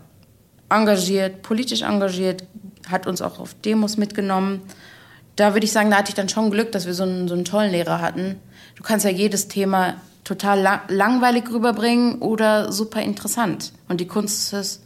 engagiert, 0.70 1.42
politisch 1.42 1.82
engagiert, 1.82 2.44
hat 2.88 3.08
uns 3.08 3.24
auch 3.24 3.40
auf 3.40 3.56
Demos 3.56 3.98
mitgenommen. 3.98 4.62
Da 5.36 5.54
würde 5.56 5.66
ich 5.66 5.72
sagen, 5.72 5.90
da 5.90 5.98
hatte 5.98 6.10
ich 6.10 6.16
dann 6.16 6.30
schon 6.30 6.52
Glück, 6.52 6.72
dass 6.72 6.86
wir 6.86 6.94
so 6.94 7.02
einen, 7.02 7.28
so 7.28 7.34
einen 7.34 7.46
tollen 7.46 7.72
Lehrer 7.72 8.00
hatten. 8.00 8.40
Du 8.76 8.84
kannst 8.84 9.06
ja 9.06 9.12
jedes 9.12 9.48
Thema 9.48 9.96
total 10.28 10.60
lang 10.60 10.82
langweilig 10.90 11.50
rüberbringen 11.52 12.20
oder 12.20 12.72
super 12.72 13.02
interessant. 13.02 13.72
Und 13.88 14.02
die 14.02 14.08
Kunst 14.08 14.54
ist 14.54 14.54
es, 14.54 14.82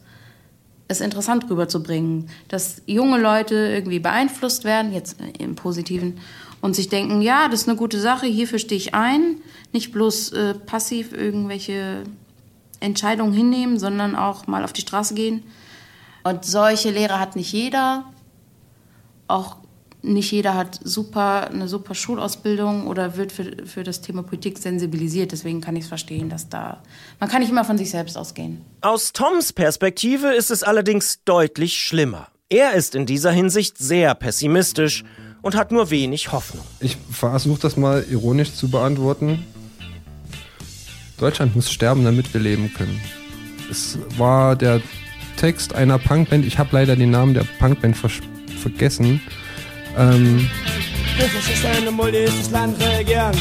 es 0.87 1.01
interessant 1.01 1.49
rüberzubringen, 1.49 2.29
dass 2.47 2.83
junge 2.85 3.19
Leute 3.19 3.55
irgendwie 3.55 3.99
beeinflusst 3.99 4.65
werden, 4.65 4.93
jetzt 4.93 5.17
im 5.39 5.55
Positiven, 5.55 6.19
und 6.61 6.75
sich 6.75 6.89
denken, 6.89 7.23
ja, 7.23 7.47
das 7.49 7.61
ist 7.61 7.69
eine 7.69 7.77
gute 7.77 7.99
Sache, 7.99 8.27
hierfür 8.27 8.59
stehe 8.59 8.77
ich 8.79 8.93
ein, 8.93 9.37
nicht 9.73 9.91
bloß 9.91 10.31
äh, 10.33 10.53
passiv 10.53 11.11
irgendwelche 11.11 12.03
Entscheidungen 12.79 13.33
hinnehmen, 13.33 13.79
sondern 13.79 14.15
auch 14.15 14.45
mal 14.45 14.63
auf 14.63 14.73
die 14.73 14.81
Straße 14.81 15.15
gehen. 15.15 15.41
Und 16.23 16.45
solche 16.45 16.91
Lehrer 16.91 17.19
hat 17.19 17.35
nicht 17.35 17.51
jeder. 17.51 18.05
Auch 19.27 19.57
nicht 20.03 20.31
jeder 20.31 20.55
hat 20.55 20.79
super, 20.83 21.49
eine 21.49 21.67
super 21.67 21.93
Schulausbildung 21.93 22.87
oder 22.87 23.17
wird 23.17 23.31
für, 23.31 23.65
für 23.65 23.83
das 23.83 24.01
Thema 24.01 24.23
Politik 24.23 24.57
sensibilisiert. 24.57 25.31
Deswegen 25.31 25.61
kann 25.61 25.75
ich 25.75 25.83
es 25.83 25.89
verstehen, 25.89 26.29
dass 26.29 26.49
da. 26.49 26.81
Man 27.19 27.29
kann 27.29 27.41
nicht 27.41 27.51
immer 27.51 27.65
von 27.65 27.77
sich 27.77 27.91
selbst 27.91 28.17
ausgehen. 28.17 28.61
Aus 28.81 29.13
Toms 29.13 29.53
Perspektive 29.53 30.33
ist 30.33 30.51
es 30.51 30.63
allerdings 30.63 31.23
deutlich 31.23 31.79
schlimmer. 31.79 32.27
Er 32.49 32.73
ist 32.73 32.95
in 32.95 33.05
dieser 33.05 33.31
Hinsicht 33.31 33.77
sehr 33.77 34.15
pessimistisch 34.15 35.03
und 35.41 35.55
hat 35.55 35.71
nur 35.71 35.89
wenig 35.89 36.31
Hoffnung. 36.31 36.65
Ich 36.79 36.97
versuche 37.11 37.61
das 37.61 37.77
mal 37.77 38.05
ironisch 38.09 38.53
zu 38.53 38.69
beantworten. 38.69 39.45
Deutschland 41.17 41.55
muss 41.55 41.71
sterben, 41.71 42.03
damit 42.03 42.33
wir 42.33 42.41
leben 42.41 42.73
können. 42.73 42.99
Es 43.69 43.97
war 44.17 44.55
der 44.55 44.81
Text 45.37 45.73
einer 45.73 45.97
Punkband, 45.97 46.45
ich 46.45 46.57
habe 46.57 46.69
leider 46.73 46.95
den 46.95 47.11
Namen 47.11 47.33
der 47.33 47.45
Punkband 47.59 47.95
ver 47.95 48.09
vergessen. 48.61 49.21
Ähm, 49.97 50.49
Hilfesysteme 51.17 51.91
muss 51.91 52.11
dieses 52.11 52.49
Land 52.51 52.79
regieren. 52.79 53.35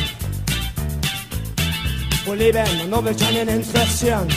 Wo 2.24 2.34
Leben 2.34 2.66
und 2.84 3.18
keinen 3.18 3.48
interessieren. 3.48 4.28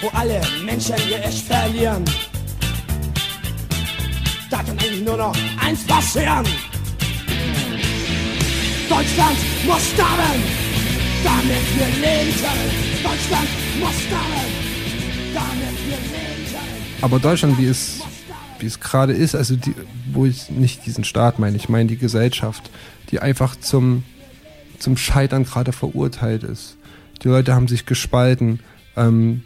Wo 0.00 0.08
alle 0.16 0.40
Menschen 0.64 0.94
ihr 1.08 1.22
Echt 1.24 1.46
verlieren. 1.46 2.04
Da 4.50 4.58
kann 4.58 4.78
eigentlich 4.78 5.04
nur 5.04 5.16
noch 5.16 5.36
eins 5.64 5.86
passieren. 5.86 6.46
Deutschland 8.88 9.38
muss 9.66 9.86
sterben, 9.92 10.42
damit 11.22 11.66
wir 11.76 11.86
leben 12.02 12.34
können. 12.42 12.70
Deutschland 13.02 13.48
muss 13.78 14.00
sterben, 14.02 14.50
damit 15.34 15.76
wir 15.86 15.96
leben 15.96 16.44
können. 16.50 17.02
aber 17.02 17.18
Deutschland, 17.18 17.56
wie 17.58 17.66
es, 17.66 18.00
wie 18.60 18.66
es 18.66 18.80
gerade 18.80 19.12
ist, 19.12 19.34
also 19.34 19.56
die, 19.56 19.74
wo 20.12 20.26
ich 20.26 20.50
nicht 20.50 20.86
diesen 20.86 21.04
Staat 21.04 21.38
meine, 21.38 21.56
ich 21.56 21.68
meine 21.68 21.88
die 21.88 21.96
Gesellschaft, 21.96 22.70
die 23.10 23.20
einfach 23.20 23.56
zum, 23.56 24.04
zum 24.78 24.96
Scheitern 24.96 25.44
gerade 25.44 25.72
verurteilt 25.72 26.42
ist. 26.42 26.76
Die 27.22 27.28
Leute 27.28 27.54
haben 27.54 27.68
sich 27.68 27.86
gespalten. 27.86 28.60
Ähm, 28.96 29.42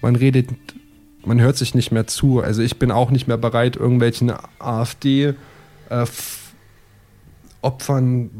man 0.00 0.16
redet, 0.16 0.50
man 1.24 1.40
hört 1.40 1.56
sich 1.56 1.74
nicht 1.74 1.90
mehr 1.90 2.06
zu. 2.06 2.40
Also 2.40 2.62
ich 2.62 2.78
bin 2.78 2.90
auch 2.90 3.10
nicht 3.10 3.26
mehr 3.26 3.38
bereit, 3.38 3.76
irgendwelchen 3.76 4.32
AfD 4.58 5.34
äh, 5.90 6.06
Opfern, 7.60 8.30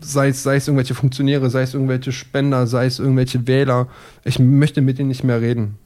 sei 0.00 0.28
es, 0.28 0.42
sei 0.42 0.56
es 0.56 0.68
irgendwelche 0.68 0.94
Funktionäre, 0.94 1.48
sei 1.48 1.62
es 1.62 1.72
irgendwelche 1.72 2.12
Spender, 2.12 2.66
sei 2.66 2.86
es 2.86 2.98
irgendwelche 2.98 3.46
Wähler, 3.46 3.88
ich 4.22 4.38
möchte 4.38 4.82
mit 4.82 4.98
denen 4.98 5.08
nicht 5.08 5.24
mehr 5.24 5.40
reden. 5.40 5.78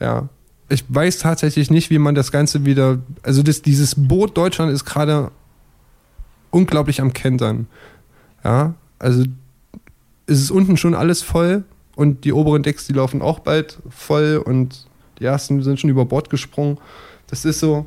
Ja. 0.00 0.28
Ich 0.68 0.84
weiß 0.88 1.18
tatsächlich 1.18 1.70
nicht, 1.70 1.90
wie 1.90 1.98
man 1.98 2.14
das 2.14 2.30
Ganze 2.30 2.64
wieder. 2.64 2.98
Also 3.22 3.42
das, 3.42 3.62
dieses 3.62 3.94
Boot 3.96 4.36
Deutschland 4.36 4.72
ist 4.72 4.84
gerade 4.84 5.30
unglaublich 6.50 7.00
am 7.00 7.12
Kentern. 7.12 7.66
Ja. 8.44 8.74
Also 8.98 9.24
es 10.26 10.40
ist 10.40 10.50
unten 10.50 10.76
schon 10.76 10.94
alles 10.94 11.22
voll 11.22 11.64
und 11.96 12.24
die 12.24 12.32
oberen 12.32 12.62
Decks, 12.62 12.86
die 12.86 12.92
laufen 12.92 13.22
auch 13.22 13.38
bald 13.38 13.78
voll 13.88 14.42
und 14.44 14.86
die 15.18 15.24
ersten 15.24 15.62
sind 15.62 15.80
schon 15.80 15.90
über 15.90 16.04
Bord 16.04 16.30
gesprungen. 16.30 16.78
Das 17.28 17.44
ist 17.44 17.60
so. 17.60 17.86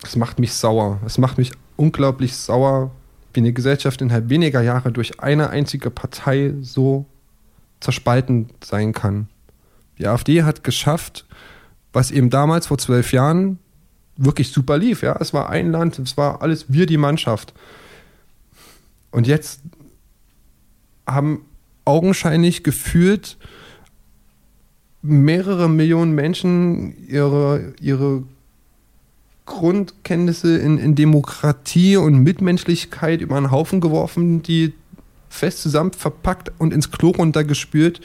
Das 0.00 0.16
macht 0.16 0.38
mich 0.38 0.52
sauer. 0.52 1.00
Es 1.04 1.18
macht 1.18 1.38
mich 1.38 1.52
unglaublich 1.76 2.36
sauer, 2.36 2.90
wie 3.34 3.40
eine 3.40 3.52
Gesellschaft 3.52 4.00
innerhalb 4.00 4.28
weniger 4.30 4.62
Jahre 4.62 4.92
durch 4.92 5.20
eine 5.20 5.50
einzige 5.50 5.90
Partei 5.90 6.54
so 6.62 7.06
zerspalten 7.80 8.48
sein 8.62 8.92
kann. 8.92 9.28
Die 9.98 10.06
AfD 10.06 10.44
hat 10.44 10.64
geschafft, 10.64 11.26
was 11.92 12.10
eben 12.10 12.30
damals 12.30 12.66
vor 12.66 12.78
zwölf 12.78 13.12
Jahren 13.12 13.58
wirklich 14.16 14.50
super 14.50 14.78
lief. 14.78 15.02
Ja, 15.02 15.16
es 15.20 15.32
war 15.32 15.48
ein 15.48 15.70
Land, 15.70 15.98
es 15.98 16.16
war 16.16 16.42
alles 16.42 16.66
wir 16.68 16.86
die 16.86 16.96
Mannschaft. 16.96 17.54
Und 19.10 19.26
jetzt 19.26 19.60
haben 21.06 21.44
augenscheinlich 21.84 22.62
gefühlt 22.62 23.38
mehrere 25.00 25.68
Millionen 25.68 26.14
Menschen 26.14 27.08
ihre, 27.08 27.72
ihre 27.80 28.24
Grundkenntnisse 29.46 30.58
in, 30.58 30.76
in 30.76 30.94
Demokratie 30.94 31.96
und 31.96 32.22
Mitmenschlichkeit 32.22 33.22
über 33.22 33.36
einen 33.36 33.50
Haufen 33.50 33.80
geworfen, 33.80 34.42
die 34.42 34.74
fest 35.30 35.62
zusammen 35.62 35.92
verpackt 35.92 36.52
und 36.58 36.74
ins 36.74 36.90
Klo 36.90 37.10
runtergespült 37.10 38.00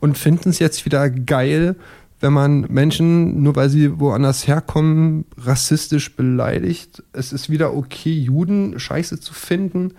und 0.00 0.16
finden 0.16 0.50
es 0.50 0.58
jetzt 0.58 0.84
wieder 0.86 1.10
geil, 1.10 1.76
wenn 2.20 2.32
man 2.32 2.62
Menschen, 2.68 3.42
nur 3.42 3.54
weil 3.56 3.70
sie 3.70 4.00
woanders 4.00 4.46
herkommen, 4.46 5.24
rassistisch 5.36 6.16
beleidigt. 6.16 7.02
Es 7.12 7.32
ist 7.32 7.48
wieder 7.48 7.74
okay, 7.74 8.12
Juden 8.12 8.78
scheiße 8.78 9.20
zu 9.20 9.34
finden 9.34 9.94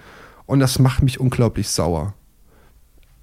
und 0.45 0.59
das 0.59 0.79
macht 0.79 1.03
mich 1.03 1.19
unglaublich 1.19 1.69
sauer. 1.69 2.13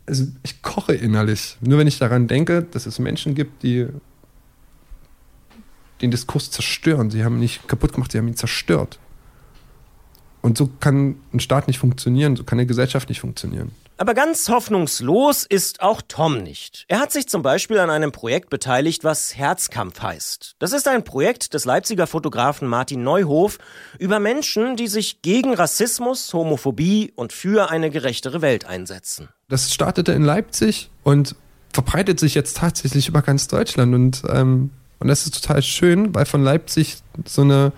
Also 0.07 0.27
ich 0.43 0.63
koche 0.63 0.95
innerlich, 0.95 1.59
nur 1.61 1.79
wenn 1.79 1.87
ich 1.87 1.99
daran 1.99 2.29
denke, 2.29 2.63
dass 2.63 2.87
es 2.87 2.99
Menschen 2.99 3.35
gibt, 3.35 3.63
die 3.63 3.89
den 6.01 6.11
Diskurs 6.11 6.51
zerstören. 6.51 7.11
Sie 7.11 7.25
haben 7.25 7.37
ihn 7.37 7.41
nicht 7.41 7.69
kaputt 7.69 7.93
gemacht, 7.93 8.13
sie 8.13 8.19
haben 8.19 8.29
ihn 8.29 8.37
zerstört. 8.37 8.99
Und 10.43 10.57
so 10.57 10.71
kann 10.81 11.17
ein 11.33 11.41
Staat 11.41 11.67
nicht 11.67 11.79
funktionieren, 11.79 12.37
so 12.37 12.45
kann 12.45 12.59
eine 12.59 12.67
Gesellschaft 12.67 13.09
nicht 13.09 13.21
funktionieren. 13.21 13.73
Aber 13.99 14.13
ganz 14.13 14.51
hoffnungslos 14.51 15.45
ist 15.45 15.81
auch 15.81 16.03
Tom 16.07 16.43
nicht. 16.43 16.85
Er 16.87 17.01
hat 17.01 17.13
sich 17.13 17.29
zum 17.29 17.41
Beispiel 17.41 17.79
an 17.79 17.89
einem 17.89 18.13
Projekt 18.13 18.51
beteiligt, 18.51 19.05
was 19.05 19.35
Herzkampf 19.35 20.03
heißt. 20.03 20.57
Das 20.59 20.73
ist 20.73 20.87
ein 20.87 21.03
Projekt 21.03 21.55
des 21.55 21.65
Leipziger 21.65 22.07
Fotografen 22.07 22.69
Martin 22.69 23.03
Neuhof 23.03 23.59
über 23.99 24.21
Menschen, 24.21 24.77
die 24.77 24.89
sich 24.89 25.23
gegen 25.23 25.55
Rassismus, 25.55 26.35
Homophobie 26.35 27.15
und 27.17 27.33
für 27.33 27.71
eine 27.71 27.89
gerechtere 27.89 28.43
Welt 28.43 28.67
einsetzen. 28.67 29.31
Das 29.49 29.73
startete 29.73 30.13
in 30.13 30.23
Leipzig 30.23 30.91
und 31.03 31.35
verbreitet 31.73 32.21
sich 32.21 32.35
jetzt 32.35 32.59
tatsächlich 32.59 33.09
über 33.09 33.23
ganz 33.23 33.49
Deutschland. 33.49 33.95
Und, 33.95 34.23
ähm, 34.29 34.71
und 34.99 35.09
das 35.09 35.25
ist 35.25 35.43
total 35.43 35.63
schön, 35.63 36.15
weil 36.15 36.27
von 36.27 36.43
Leipzig 36.43 36.99
so 37.25 37.43
eine 37.43 37.73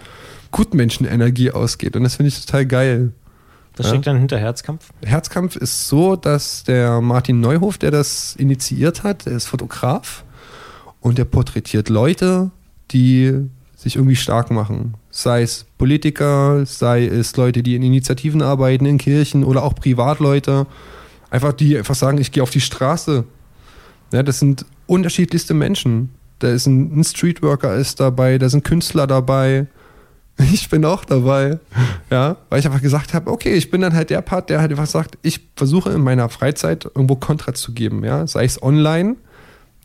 Gutmenschenenergie 0.51 1.53
ausgeht. 1.53 1.95
Und 1.95 2.03
das 2.03 2.17
finde 2.17 2.29
ich 2.29 2.45
total 2.45 2.67
geil. 2.67 3.13
Was 3.79 3.89
steckt 3.89 4.07
dann 4.07 4.19
hinter 4.19 4.39
Herzkampf? 4.39 4.91
Herzkampf 5.05 5.57
ist 5.57 5.89
so, 5.89 6.17
dass 6.17 6.65
der 6.65 7.01
Martin 7.01 7.41
Neuhof, 7.41 7.79
der 7.79 7.91
das 7.91 8.35
initiiert 8.37 9.03
hat, 9.03 9.27
der 9.27 9.35
ist 9.35 9.47
Fotograf 9.47 10.25
und 11.01 11.19
der 11.19 11.25
porträtiert 11.25 11.89
Leute, 11.89 12.51
die 12.91 13.49
sich 13.77 13.97
irgendwie 13.97 14.17
stark 14.17 14.51
machen. 14.51 14.95
Sei 15.11 15.43
es 15.43 15.65
Politiker, 15.79 16.67
sei 16.67 17.07
es 17.07 17.37
Leute, 17.37 17.63
die 17.63 17.77
in 17.77 17.83
Initiativen 17.83 18.43
arbeiten, 18.43 18.87
in 18.87 18.99
Kirchen 18.99 19.45
oder 19.45 19.63
auch 19.63 19.75
Privatleute. 19.75 20.67
Einfach 21.31 21.53
die 21.53 21.79
einfach 21.79 21.95
sagen, 21.95 22.19
ich 22.19 22.33
gehe 22.33 22.43
auf 22.43 22.51
die 22.51 22.61
Straße. 22.61 23.25
Ja, 24.13 24.23
das 24.23 24.41
sind 24.41 24.65
unterschiedlichste 24.87 25.55
Menschen. 25.55 26.11
Da 26.41 26.51
ist 26.51 26.67
ein, 26.67 26.99
ein 26.99 27.05
Streetworker 27.05 27.77
ist 27.77 28.01
dabei, 28.01 28.39
da 28.39 28.49
sind 28.49 28.65
Künstler 28.65 29.07
dabei. 29.07 29.67
Ich 30.53 30.69
bin 30.69 30.85
auch 30.85 31.05
dabei. 31.05 31.59
Ja, 32.11 32.37
weil 32.49 32.61
ich 32.61 32.67
einfach 32.67 32.81
gesagt 32.81 33.15
habe, 33.15 33.31
okay, 33.31 33.55
ich 33.55 33.71
bin 33.71 33.81
dann 33.81 33.95
halt 33.95 34.11
der 34.11 34.23
Part, 34.23 34.51
der 34.51 34.61
halt 34.61 34.71
einfach 34.71 34.87
sagt, 34.87 35.19
ich 35.23 35.41
versuche 35.57 35.91
in 35.91 36.01
meiner 36.01 36.29
Freizeit 36.29 36.85
irgendwo 36.85 37.17
Kontra 37.17 37.55
zu 37.55 37.73
geben, 37.73 38.05
ja, 38.05 38.27
sei 38.27 38.45
es 38.45 38.63
online, 38.63 39.17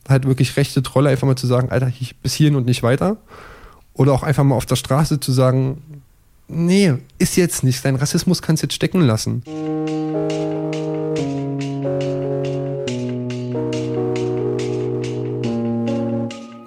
halt 0.08 0.26
wirklich 0.26 0.56
rechte 0.56 0.82
Trolle 0.82 1.10
einfach 1.10 1.26
mal 1.26 1.36
zu 1.36 1.46
sagen, 1.46 1.70
Alter, 1.70 1.88
ich, 1.88 2.16
bis 2.16 2.34
hierhin 2.34 2.56
und 2.56 2.66
nicht 2.66 2.82
weiter. 2.82 3.16
Oder 3.94 4.12
auch 4.12 4.22
einfach 4.22 4.44
mal 4.44 4.56
auf 4.56 4.66
der 4.66 4.76
Straße 4.76 5.20
zu 5.20 5.32
sagen, 5.32 5.82
nee, 6.48 6.94
ist 7.18 7.36
jetzt 7.36 7.64
nicht, 7.64 7.84
dein 7.84 7.96
Rassismus 7.96 8.42
kannst 8.42 8.62
jetzt 8.62 8.74
stecken 8.74 9.00
lassen. 9.00 9.42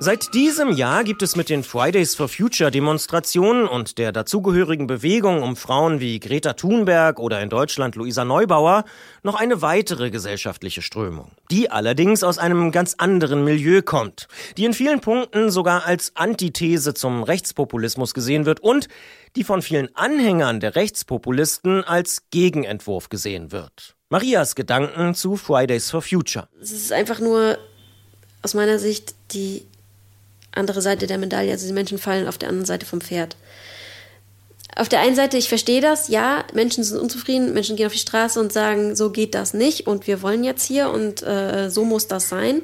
Seit 0.08 0.34
diesem 0.34 0.72
Jahr 0.72 1.04
gibt 1.04 1.22
es 1.22 1.36
mit 1.36 1.50
den 1.50 1.66
Fridays 1.66 2.16
for 2.16 2.30
Future 2.30 2.72
Demonstrationen 2.72 3.68
und 3.68 3.98
der 3.98 4.14
dazugehörigen 4.14 4.88
Bewegung 4.88 5.44
um 5.44 5.58
Frauen 5.58 6.00
wie 6.00 6.22
Greta 6.22 6.54
Thunberg 6.54 7.20
oder 7.20 7.42
in 7.42 7.50
Deutschland 7.50 7.98
Luisa 7.98 8.24
Neubauer 8.24 8.86
noch 9.22 9.36
eine 9.36 9.62
weitere 9.62 10.10
gesellschaftliche 10.10 10.82
Strömung, 10.82 11.34
die 11.52 11.70
allerdings 11.70 12.24
aus 12.24 12.38
einem 12.38 12.72
ganz 12.72 12.94
anderen 12.98 13.44
Milieu 13.44 13.82
kommt, 13.82 14.30
die 14.56 14.64
in 14.64 14.74
vielen 14.74 15.02
Punkten 15.02 15.52
sogar 15.52 15.86
als 15.86 16.14
Antithese 16.16 16.94
zum 16.94 17.24
Rechtspopulismus 17.24 18.14
gesehen 18.14 18.46
wird 18.46 18.62
und 18.62 18.88
die 19.36 19.44
von 19.44 19.62
vielen 19.62 19.94
Anhängern 19.94 20.62
der 20.62 20.78
Rechtspopulisten 20.78 21.84
als 21.84 22.30
Gegenentwurf 22.32 23.10
gesehen 23.10 23.52
wird. 23.52 23.98
Marias 24.08 24.56
Gedanken 24.56 25.16
zu 25.16 25.36
Fridays 25.36 25.92
for 25.92 26.02
Future. 26.02 26.48
Es 26.62 26.72
ist 26.72 26.94
einfach 26.94 27.20
nur 27.20 27.58
aus 28.42 28.54
meiner 28.54 28.80
Sicht 28.80 29.14
die 29.34 29.67
andere 30.52 30.82
Seite 30.82 31.08
der 31.08 31.18
Medaille. 31.18 31.52
Also 31.52 31.68
die 31.68 31.74
Menschen 31.74 31.98
fallen 31.98 32.28
auf 32.28 32.38
der 32.38 32.50
anderen 32.50 32.66
Seite 32.66 32.86
vom 32.86 33.02
Pferd. 33.02 33.36
Auf 34.76 34.90
der 34.90 35.00
einen 35.00 35.16
Seite, 35.16 35.38
ich 35.38 35.50
verstehe 35.50 35.82
das, 35.82 36.08
ja, 36.08 36.44
Menschen 36.54 36.84
sind 36.84 37.00
unzufrieden, 37.00 37.54
Menschen 37.54 37.76
gehen 37.76 37.88
auf 37.88 37.94
die 37.94 38.00
Straße 38.00 38.40
und 38.40 38.54
sagen, 38.54 38.96
so 38.96 39.10
geht 39.10 39.34
das 39.34 39.56
nicht 39.56 39.88
und 39.88 40.06
wir 40.06 40.22
wollen 40.22 40.44
jetzt 40.44 40.66
hier 40.66 40.92
und 40.92 41.24
äh, 41.24 41.70
so 41.70 41.84
muss 41.84 42.08
das 42.08 42.30
sein. 42.30 42.62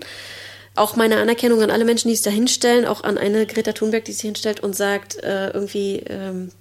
Auch 0.76 0.96
meine 0.96 1.18
Anerkennung 1.18 1.62
an 1.64 1.72
alle 1.72 1.86
Menschen, 1.86 2.10
die 2.10 2.16
sich 2.16 2.24
da 2.24 2.30
hinstellen, 2.30 2.86
auch 2.86 3.04
an 3.04 3.18
eine 3.18 3.48
Greta 3.48 3.74
Thunberg, 3.74 4.06
die 4.06 4.12
sich 4.12 4.22
hinstellt 4.22 4.60
und 4.60 4.76
sagt, 4.76 5.24
äh, 5.24 5.50
irgendwie 5.50 6.04
ähm, 6.08 6.52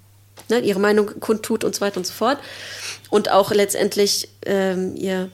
ne, 0.49 0.59
ihre 0.59 0.79
Meinung 0.79 1.19
kundtut 1.19 1.63
und 1.63 1.75
so 1.75 1.81
weiter 1.81 1.97
und 1.97 2.07
so 2.07 2.13
fort. 2.13 2.39
Und 3.09 3.29
auch 3.29 3.51
letztendlich 3.51 4.29
ähm, 4.45 4.95
ihr 4.95 5.29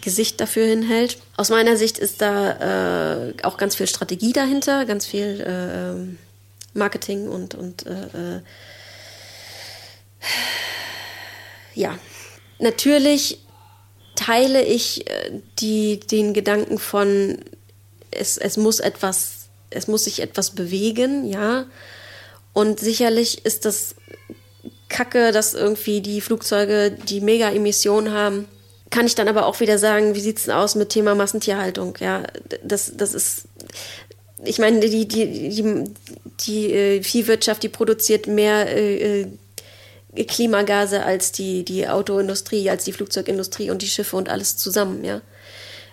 Gesicht 0.00 0.40
dafür 0.40 0.66
hinhält. 0.66 1.18
Aus 1.36 1.50
meiner 1.50 1.76
Sicht 1.76 1.98
ist 1.98 2.20
da 2.20 3.28
äh, 3.28 3.34
auch 3.42 3.56
ganz 3.56 3.76
viel 3.76 3.86
Strategie 3.86 4.32
dahinter, 4.32 4.84
ganz 4.84 5.06
viel 5.06 5.40
äh, 5.40 6.16
Marketing 6.78 7.28
und, 7.28 7.54
und 7.54 7.86
äh, 7.86 8.36
äh, 8.36 8.40
ja, 11.74 11.98
natürlich 12.58 13.38
teile 14.14 14.62
ich 14.62 15.08
äh, 15.08 15.40
die, 15.58 16.00
den 16.00 16.34
Gedanken 16.34 16.78
von, 16.78 17.38
es, 18.10 18.36
es 18.36 18.56
muss 18.56 18.80
etwas, 18.80 19.48
es 19.70 19.88
muss 19.88 20.04
sich 20.04 20.20
etwas 20.20 20.50
bewegen, 20.50 21.26
ja. 21.26 21.66
Und 22.52 22.80
sicherlich 22.80 23.44
ist 23.44 23.64
das 23.64 23.94
Kacke, 24.88 25.30
dass 25.30 25.54
irgendwie 25.54 26.00
die 26.00 26.20
Flugzeuge 26.20 26.90
die 26.90 27.20
Mega-Emissionen 27.20 28.12
haben 28.12 28.48
kann 28.90 29.06
ich 29.06 29.14
dann 29.14 29.28
aber 29.28 29.46
auch 29.46 29.60
wieder 29.60 29.78
sagen, 29.78 30.14
wie 30.14 30.20
sieht's 30.20 30.44
denn 30.44 30.54
aus 30.54 30.74
mit 30.74 30.90
Thema 30.90 31.14
Massentierhaltung? 31.14 31.96
Ja, 32.00 32.24
das, 32.62 32.92
das 32.96 33.14
ist, 33.14 33.44
ich 34.44 34.58
meine, 34.58 34.80
die, 34.80 35.06
die, 35.06 35.48
die, 35.48 35.84
die 36.40 36.72
äh, 36.72 37.02
Viehwirtschaft, 37.02 37.62
die 37.62 37.68
produziert 37.68 38.26
mehr 38.26 38.66
äh, 38.76 39.22
äh, 39.22 40.24
Klimagase 40.24 41.04
als 41.04 41.30
die, 41.32 41.64
die 41.64 41.88
Autoindustrie, 41.88 42.68
als 42.68 42.84
die 42.84 42.92
Flugzeugindustrie 42.92 43.70
und 43.70 43.82
die 43.82 43.88
Schiffe 43.88 44.16
und 44.16 44.28
alles 44.28 44.56
zusammen, 44.56 45.04
ja. 45.04 45.20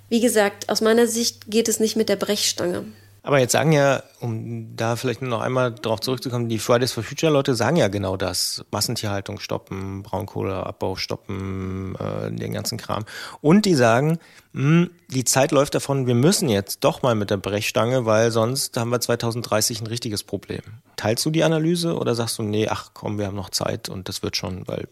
Wie 0.10 0.22
gesagt, 0.22 0.70
aus 0.70 0.82
meiner 0.82 1.06
Sicht 1.06 1.52
geht 1.52 1.68
es 1.68 1.80
nicht 1.80 1.98
mit 1.98 2.08
der 2.10 2.16
Brechstange. 2.16 2.86
Aber 3.28 3.40
jetzt 3.40 3.52
sagen 3.52 3.74
ja, 3.74 4.04
um 4.22 4.74
da 4.78 4.96
vielleicht 4.96 5.22
noch 5.22 5.42
einmal 5.42 5.74
darauf 5.74 6.00
zurückzukommen, 6.00 6.48
die 6.48 6.60
Fridays 6.60 6.94
for 6.94 7.04
Future 7.04 7.30
Leute 7.30 7.56
sagen 7.56 7.76
ja 7.76 7.90
genau 7.90 8.16
das. 8.16 8.63
Massentierhaltung 8.72 9.42
stoppen, 9.42 10.02
Braunkohleabbau 10.02 10.96
stoppen, 10.96 11.94
äh, 11.96 12.32
den 12.32 12.54
ganzen 12.54 12.78
Kram. 12.78 13.04
Und 13.42 13.66
die 13.66 13.76
sagen, 13.76 14.20
mh, 14.54 14.62
hm, 14.63 14.90
die 15.10 15.26
Zeit 15.26 15.52
läuft 15.52 15.76
davon, 15.76 16.08
wir 16.08 16.16
müssen 16.16 16.48
jetzt 16.48 16.86
doch 16.86 17.02
mal 17.02 17.16
mit 17.16 17.30
der 17.30 17.36
Brechstange, 17.36 18.06
weil 18.06 18.32
sonst 18.32 18.78
haben 18.78 18.92
wir 18.92 19.02
2030 19.02 19.82
ein 19.82 19.88
richtiges 19.88 20.24
Problem. 20.24 20.62
Teilst 20.96 21.26
du 21.26 21.30
die 21.30 21.44
Analyse 21.44 21.98
oder 21.98 22.16
sagst 22.16 22.38
du, 22.38 22.44
nee, 22.44 22.70
ach 22.70 22.92
komm, 22.94 23.20
wir 23.20 23.26
haben 23.26 23.36
noch 23.36 23.50
Zeit 23.50 23.90
und 23.90 24.08
das 24.08 24.24
wird 24.24 24.38
schon, 24.38 24.66
weil 24.70 24.88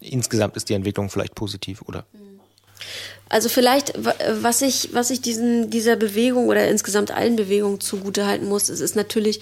insgesamt 0.00 0.56
ist 0.56 0.68
die 0.68 0.74
Entwicklung 0.74 1.10
vielleicht 1.10 1.36
positiv, 1.36 1.82
oder? 1.82 2.06
Also 3.28 3.48
vielleicht, 3.48 3.92
was 3.96 4.62
ich, 4.62 4.90
was 4.92 5.10
ich 5.10 5.20
diesen, 5.20 5.70
dieser 5.70 5.96
Bewegung 5.96 6.48
oder 6.48 6.66
insgesamt 6.68 7.10
allen 7.10 7.36
Bewegungen 7.36 7.80
zugutehalten 7.80 8.48
muss, 8.48 8.70
ist, 8.70 8.80
ist 8.80 8.96
natürlich, 8.96 9.40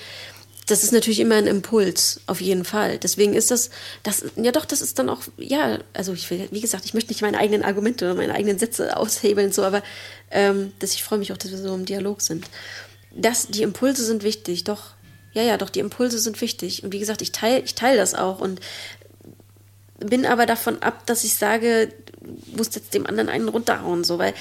das 0.67 0.83
ist 0.83 0.93
natürlich 0.93 1.21
immer 1.21 1.37
ein 1.37 1.47
Impuls, 1.47 2.21
auf 2.27 2.41
jeden 2.41 2.65
Fall. 2.65 2.99
Deswegen 2.99 3.35
ist 3.35 3.53
das, 3.53 3.71
das, 4.03 4.25
ja 4.35 4.51
doch, 4.51 4.65
das 4.65 4.83
ist 4.83 4.99
dann 4.99 5.09
auch, 5.09 5.21
ja, 5.37 5.79
also 5.93 6.13
ich 6.13 6.29
will, 6.31 6.49
wie 6.51 6.61
gesagt, 6.61 6.85
ich 6.85 6.95
möchte 6.95 7.11
nicht 7.11 7.23
meine 7.23 7.39
eigenen 7.39 7.63
Argumente 7.63 8.07
oder 8.07 8.15
meine 8.17 8.35
eigenen 8.35 8.59
Sätze 8.59 8.97
aushebeln, 8.97 9.53
so, 9.53 9.63
aber 9.63 9.83
ähm, 10.33 10.73
das, 10.81 10.95
ich 10.95 11.05
freue 11.05 11.21
mich 11.21 11.33
auch, 11.33 11.39
dass 11.39 11.53
wir 11.53 11.59
so 11.59 11.73
im 11.73 11.85
Dialog 11.85 12.23
sind. 12.23 12.47
Das, 13.15 13.47
die 13.47 13.63
Impulse 13.63 14.05
sind 14.05 14.25
wichtig, 14.25 14.65
doch, 14.65 14.97
ja, 15.33 15.43
ja, 15.43 15.59
doch, 15.59 15.69
die 15.69 15.81
Impulse 15.81 16.19
sind 16.19 16.41
wichtig. 16.41 16.83
Und 16.83 16.93
wie 16.93 16.99
gesagt, 16.99 17.21
ich 17.21 17.31
teile 17.31 17.61
ich 17.61 17.75
teil 17.75 17.99
das 17.99 18.15
auch 18.15 18.41
und 18.41 18.59
bin 19.99 20.27
aber 20.27 20.47
davon 20.47 20.83
ab, 20.83 21.07
dass 21.07 21.25
ich 21.25 21.35
sage, 21.35 21.93
muss 22.55 22.75
jetzt 22.75 22.95
dem 22.95 23.07
anderen 23.07 23.29
einen 23.29 23.49
runterhauen, 23.49 24.05
so, 24.05 24.19
weil 24.19 24.35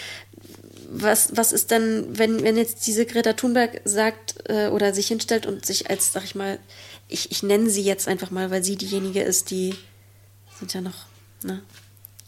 was, 0.90 1.36
was 1.36 1.52
ist 1.52 1.72
dann, 1.72 2.18
wenn, 2.18 2.44
wenn 2.44 2.58
jetzt 2.58 2.86
diese 2.88 3.06
Greta 3.06 3.34
Thunberg 3.34 3.82
sagt 3.86 4.36
äh, 4.50 4.68
oder 4.68 4.94
sich 4.94 5.08
hinstellt 5.08 5.46
und 5.46 5.66
sich 5.66 5.90
als, 5.90 6.14
sag 6.14 6.24
ich 6.24 6.36
mal, 6.36 6.60
ich, 7.08 7.32
ich 7.32 7.44
nenne 7.44 7.70
sie 7.70 7.84
jetzt 7.84 8.08
einfach 8.08 8.32
mal, 8.32 8.52
weil 8.52 8.64
sie 8.64 8.76
diejenige 8.76 9.22
ist, 9.22 9.52
die 9.52 9.76
sind 10.60 10.74
ja 10.74 10.82
noch, 10.82 11.06
ne? 11.44 11.62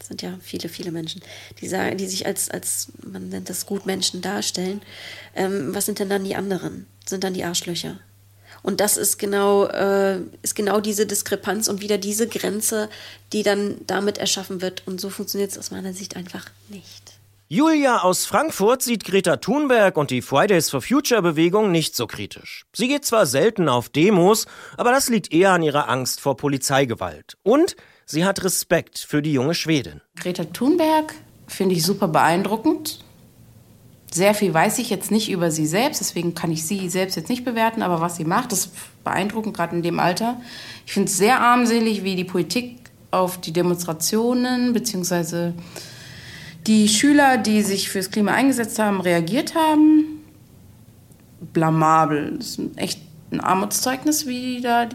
sind 0.08 0.22
ja 0.22 0.38
viele, 0.42 0.70
viele 0.70 0.92
Menschen, 0.92 1.22
die 1.60 1.68
sagen, 1.68 1.98
die 1.98 2.08
sich 2.08 2.26
als, 2.26 2.50
als, 2.50 2.92
man 3.04 3.30
nennt 3.30 3.50
das 3.50 3.66
Gutmenschen 3.66 4.22
darstellen. 4.22 4.82
Ähm, 5.36 5.76
was 5.76 5.86
sind 5.86 6.00
denn 6.00 6.10
dann 6.10 6.24
die 6.24 6.36
anderen? 6.36 6.88
Sind 7.06 7.24
dann 7.24 7.34
die 7.34 7.44
Arschlöcher? 7.44 8.00
Und 8.64 8.80
das 8.80 8.98
ist 8.98 9.18
genau, 9.18 9.66
äh, 9.66 10.20
ist 10.42 10.56
genau 10.56 10.80
diese 10.80 11.06
Diskrepanz 11.06 11.68
und 11.68 11.82
wieder 11.82 11.98
diese 11.98 12.28
Grenze, 12.28 12.90
die 13.34 13.44
dann 13.44 13.78
damit 13.88 14.18
erschaffen 14.18 14.62
wird. 14.62 14.84
Und 14.86 15.00
so 15.00 15.10
funktioniert 15.10 15.52
es 15.52 15.58
aus 15.58 15.72
meiner 15.72 15.94
Sicht 15.94 16.16
einfach 16.16 16.46
nicht. 16.70 17.18
Julia 17.50 18.00
aus 18.00 18.26
Frankfurt 18.26 18.82
sieht 18.82 19.06
Greta 19.06 19.38
Thunberg 19.38 19.96
und 19.96 20.12
die 20.12 20.22
Fridays 20.22 20.70
for 20.70 20.82
Future 20.82 21.22
Bewegung 21.22 21.72
nicht 21.72 21.96
so 21.96 22.06
kritisch. 22.06 22.66
Sie 22.76 22.90
geht 22.90 23.06
zwar 23.06 23.26
selten 23.26 23.70
auf 23.70 23.88
Demos, 23.88 24.48
aber 24.76 24.92
das 24.92 25.08
liegt 25.08 25.32
eher 25.32 25.54
an 25.54 25.64
ihrer 25.64 25.88
Angst 25.88 26.20
vor 26.20 26.36
Polizeigewalt. 26.36 27.38
Und 27.44 27.78
sie 28.06 28.26
hat 28.26 28.44
Respekt 28.44 29.00
für 29.00 29.22
die 29.22 29.32
junge 29.32 29.54
Schwedin. 29.54 30.02
Greta 30.18 30.44
Thunberg 30.44 31.14
finde 31.48 31.76
ich 31.76 31.86
super 31.86 32.10
beeindruckend. 32.10 33.00
Sehr 34.12 34.34
viel 34.34 34.54
weiß 34.54 34.80
ich 34.80 34.90
jetzt 34.90 35.12
nicht 35.12 35.30
über 35.30 35.52
sie 35.52 35.66
selbst, 35.66 36.00
deswegen 36.00 36.34
kann 36.34 36.52
ich 36.52 36.66
sie 36.66 36.90
selbst 36.90 37.16
jetzt 37.16 37.30
nicht 37.30 37.44
bewerten, 37.44 37.82
aber 37.82 38.00
was 38.00 38.16
sie 38.16 38.24
macht, 38.24 38.54
ist 38.54 38.72
beeindruckend, 39.04 39.56
gerade 39.56 39.76
in 39.76 39.84
dem 39.84 40.00
Alter. 40.00 40.40
Ich 40.86 40.94
finde 40.94 41.10
es 41.10 41.18
sehr 41.18 41.42
armselig, 41.42 42.04
wie 42.04 42.16
die 42.16 42.24
Politik 42.24 42.78
auf 43.12 43.40
die 43.40 43.52
Demonstrationen 43.52 44.72
bzw. 44.74 45.52
die 46.68 46.88
Schüler, 46.88 47.38
die 47.38 47.62
sich 47.62 47.90
fürs 47.90 48.10
Klima 48.10 48.32
eingesetzt 48.32 48.80
haben, 48.80 49.02
reagiert 49.02 49.56
haben. 49.56 50.24
Blamabel. 51.54 52.38
Das 52.38 52.58
ist 52.58 52.60
echt 52.78 53.02
ein 53.32 53.42
Armutszeugnis, 53.42 54.26
wie 54.26 54.62
da 54.62 54.88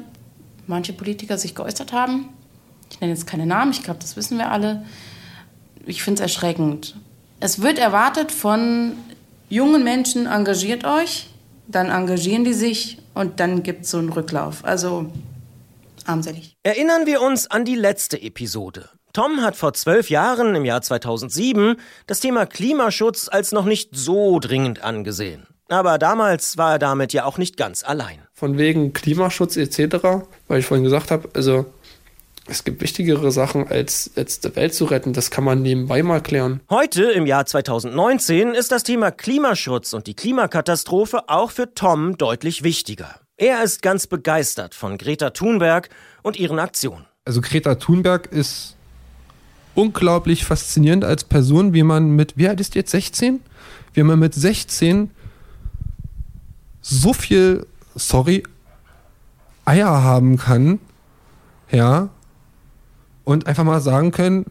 manche 0.67 0.95
Politiker 0.95 1.37
sich 1.37 1.55
geäußert 1.55 1.93
haben. 1.93 2.31
Ich 2.91 3.01
nenne 3.01 3.13
jetzt 3.13 3.27
keine 3.27 3.47
Namen, 3.47 3.73
ich 3.73 3.83
glaube, 3.83 4.01
das 4.01 4.17
wissen 4.17 4.39
wir 4.39 4.51
alle. 4.51 4.85
Ich 5.85 6.03
finde 6.03 6.23
es 6.23 6.33
erschreckend 6.33 6.97
es 7.43 7.61
wird 7.61 7.79
erwartet 7.79 8.31
von 8.31 8.93
jungen 9.49 9.83
Menschen, 9.83 10.27
engagiert 10.27 10.85
euch, 10.85 11.29
dann 11.67 11.91
engagieren 11.91 12.45
die 12.45 12.53
sich 12.53 12.99
und 13.15 13.41
dann 13.41 13.65
gibt 13.65 13.85
es 13.85 13.91
so 13.91 13.99
einen 13.99 14.11
Rücklauf. 14.11 14.65
Also 14.65 15.11
armselig. 16.07 16.57
Erinnern 16.63 17.05
wir 17.07 17.21
uns 17.21 17.51
an 17.51 17.65
die 17.65 17.75
letzte 17.75 18.23
Episode. 18.23 18.89
Tom 19.13 19.43
hat 19.43 19.57
vor 19.57 19.75
zwölf 19.75 20.09
Jahren, 20.09 20.55
im 20.55 20.65
Jahr 20.65 20.83
2007, 20.83 21.77
das 22.07 22.21
Thema 22.21 22.47
Klimaschutz 22.47 23.29
als 23.29 23.51
noch 23.51 23.65
nicht 23.65 23.91
so 23.93 24.39
dringend 24.39 24.85
angesehen. 24.85 25.47
Aber 25.69 25.99
damals 25.99 26.59
war 26.59 26.73
er 26.73 26.79
damit 26.79 27.13
ja 27.13 27.25
auch 27.25 27.39
nicht 27.39 27.57
ganz 27.57 27.83
allein. 27.83 28.21
Von 28.33 28.57
wegen 28.57 28.93
Klimaschutz 28.93 29.57
etc., 29.57 29.97
weil 30.47 30.61
ich 30.61 30.67
vorhin 30.67 30.85
gesagt 30.85 31.11
habe, 31.11 31.29
also 31.35 31.67
es 32.47 32.65
gibt 32.65 32.81
wichtigere 32.81 33.31
Sachen, 33.31 33.69
als 33.69 34.11
jetzt 34.17 34.45
die 34.45 34.57
Welt 34.57 34.75
zu 34.75 34.85
retten. 34.87 35.13
Das 35.13 35.31
kann 35.31 35.45
man 35.45 35.63
nebenbei 35.63 36.03
mal 36.03 36.21
klären. 36.21 36.61
Heute, 36.69 37.05
im 37.05 37.27
Jahr 37.27 37.47
2019, 37.47 38.55
ist 38.55 38.73
das 38.73 38.83
Thema 38.83 39.11
Klimaschutz 39.11 39.93
und 39.93 40.07
die 40.07 40.15
Klimakatastrophe 40.15 41.29
auch 41.29 41.51
für 41.51 41.73
Tom 41.75 42.19
deutlich 42.19 42.65
wichtiger. 42.65 43.21
Er 43.37 43.63
ist 43.63 43.83
ganz 43.83 44.07
begeistert 44.07 44.75
von 44.75 44.99
Greta 44.99 45.31
Thunberg 45.31 45.89
und 46.23 46.39
ihren 46.39 46.59
Aktionen. 46.59 47.07
Also 47.25 47.41
Greta 47.41 47.77
Thunberg 47.77 48.27
ist 48.27 48.77
unglaublich 49.75 50.45
faszinierend 50.45 51.05
als 51.05 51.25
Person, 51.25 51.73
wie 51.73 51.83
man 51.83 52.11
mit, 52.11 52.37
wie 52.37 52.49
alt 52.49 52.61
ist 52.61 52.75
jetzt 52.75 52.91
16? 52.91 53.41
Wie 53.95 54.03
man 54.03 54.19
mit 54.19 54.35
16 54.35 55.11
so 56.81 57.13
viel, 57.13 57.67
sorry, 57.95 58.43
Eier 59.65 60.03
haben 60.03 60.37
kann, 60.37 60.81
ja, 61.71 62.11
und 63.25 63.47
einfach 63.47 63.65
mal 63.65 63.81
sagen 63.81 64.11
können, 64.11 64.47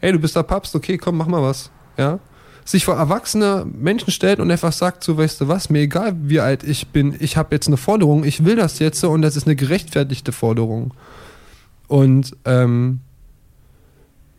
hey, 0.00 0.12
du 0.12 0.18
bist 0.18 0.36
der 0.36 0.42
Papst, 0.42 0.74
okay, 0.74 0.98
komm, 0.98 1.16
mach 1.16 1.26
mal 1.26 1.42
was. 1.42 1.70
Ja? 1.96 2.18
sich 2.64 2.84
vor 2.84 2.94
erwachsene 2.94 3.66
Menschen 3.66 4.10
stellt 4.10 4.38
und 4.38 4.50
einfach 4.50 4.72
sagt, 4.72 5.02
so 5.02 5.16
weißt 5.16 5.40
du 5.40 5.48
was, 5.48 5.70
mir 5.70 5.80
egal 5.80 6.14
wie 6.22 6.40
alt 6.40 6.62
ich 6.62 6.88
bin, 6.88 7.16
ich 7.18 7.36
habe 7.36 7.54
jetzt 7.54 7.66
eine 7.66 7.76
Forderung, 7.76 8.24
ich 8.24 8.44
will 8.44 8.56
das 8.56 8.78
jetzt 8.78 9.02
und 9.04 9.22
das 9.22 9.36
ist 9.36 9.46
eine 9.46 9.56
gerechtfertigte 9.56 10.32
Forderung. 10.32 10.94
Und 11.88 12.36
ähm, 12.44 13.00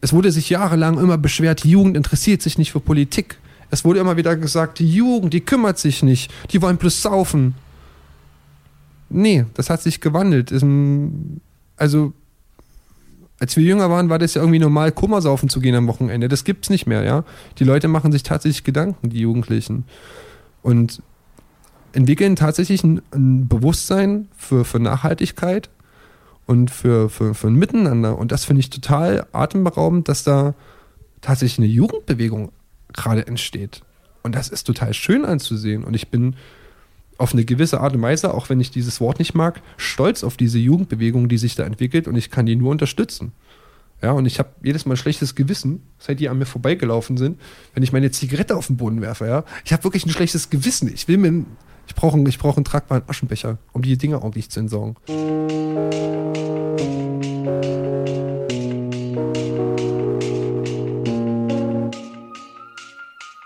es 0.02 0.14
wurde 0.14 0.32
sich 0.32 0.50
jahrelang 0.50 0.98
immer 0.98 1.18
beschwert, 1.18 1.64
die 1.64 1.72
Jugend 1.72 1.98
interessiert 1.98 2.42
sich 2.42 2.58
nicht 2.58 2.72
für 2.72 2.80
Politik. 2.80 3.38
Es 3.70 3.84
wurde 3.84 4.00
immer 4.00 4.18
wieder 4.18 4.36
gesagt, 4.36 4.80
die 4.80 4.90
Jugend, 4.90 5.34
die 5.34 5.42
kümmert 5.42 5.78
sich 5.78 6.04
nicht, 6.04 6.32
die 6.52 6.62
wollen 6.62 6.78
bloß 6.78 7.02
saufen. 7.02 7.56
Nee, 9.10 9.46
das 9.54 9.70
hat 9.70 9.82
sich 9.82 10.02
gewandelt. 10.02 10.54
Also, 11.76 12.14
als 13.44 13.58
wir 13.58 13.64
jünger 13.66 13.90
waren, 13.90 14.08
war 14.08 14.20
das 14.20 14.36
ja 14.36 14.42
irgendwie 14.42 14.60
normal, 14.60 14.94
Kummersaufen 14.94 15.50
zu 15.50 15.60
gehen 15.60 15.76
am 15.76 15.88
Wochenende. 15.88 16.30
Das 16.30 16.46
gibt's 16.46 16.70
nicht 16.70 16.88
mehr, 16.88 17.04
ja. 17.04 17.26
Die 17.60 17.66
Leute 17.66 17.90
machen 17.90 18.14
sich 18.14 18.24
tatsächlich 18.24 18.64
Gedanken, 18.64 19.10
die 19.10 19.20
Jugendlichen. 19.20 19.84
Und 20.62 21.02
entwickeln 21.92 22.38
tatsächlich 22.38 22.86
ein, 22.86 23.02
ein 23.12 23.50
Bewusstsein 23.50 24.30
für, 24.38 24.64
für 24.64 24.80
Nachhaltigkeit 24.80 25.70
und 26.46 26.72
für, 26.72 27.10
für, 27.10 27.34
für 27.34 27.48
ein 27.48 27.56
Miteinander. 27.56 28.18
Und 28.18 28.32
das 28.32 28.46
finde 28.46 28.62
ich 28.62 28.70
total 28.70 29.26
atemberaubend, 29.34 30.08
dass 30.08 30.24
da 30.24 30.54
tatsächlich 31.20 31.60
eine 31.60 31.68
Jugendbewegung 31.68 32.54
gerade 32.94 33.28
entsteht. 33.28 33.82
Und 34.22 34.36
das 34.36 34.48
ist 34.48 34.64
total 34.64 34.94
schön 34.94 35.26
anzusehen. 35.26 35.84
Und 35.84 35.96
ich 35.96 36.08
bin 36.08 36.38
auf 37.18 37.34
eine 37.34 37.46
gewisse 37.46 37.80
Art 37.80 37.96
und 37.96 38.02
Weise, 38.02 38.34
auch 38.34 38.50
wenn 38.50 38.60
ich 38.60 38.72
dieses 38.72 39.00
Wort 39.02 39.20
nicht 39.20 39.34
mag, 39.34 39.62
stolz 39.78 40.24
auf 40.24 40.38
diese 40.38 40.60
Jugendbewegung, 40.60 41.30
die 41.30 41.38
sich 41.38 41.56
da 41.56 41.64
entwickelt 41.64 42.08
und 42.08 42.16
ich 42.16 42.32
kann 42.32 42.46
die 42.46 42.56
nur 42.56 42.72
unterstützen. 42.72 43.32
Ja, 44.02 44.12
und 44.12 44.26
ich 44.26 44.38
habe 44.38 44.50
jedes 44.62 44.86
Mal 44.86 44.96
ein 44.96 44.98
schlechtes 44.98 45.34
Gewissen, 45.34 45.82
seit 45.98 46.20
die 46.20 46.28
an 46.28 46.38
mir 46.38 46.46
vorbeigelaufen 46.46 47.16
sind, 47.16 47.40
wenn 47.74 47.84
ich 47.84 47.94
meine 47.94 48.12
Zigarette 48.12 48.58
auf 48.58 48.68
den 48.68 48.76
Boden 48.76 49.02
werfe, 49.02 49.28
ja. 49.28 49.46
Ich 49.64 49.72
habe 49.72 49.86
wirklich 49.86 50.06
ein 50.06 50.10
schlechtes 50.10 50.50
Gewissen. 50.50 50.94
Ich 50.94 51.08
will 51.08 51.18
mir, 51.18 51.46
ich 51.88 51.96
brauche 51.96 52.20
ich 52.28 52.38
brauch 52.38 52.58
einen 52.58 52.66
tragbaren 52.66 53.04
Aschenbecher, 53.08 53.60
um 53.72 53.82
die 53.82 53.98
Dinge 53.98 54.22
ordentlich 54.22 54.50
zu 54.50 54.60
entsorgen. 54.60 54.98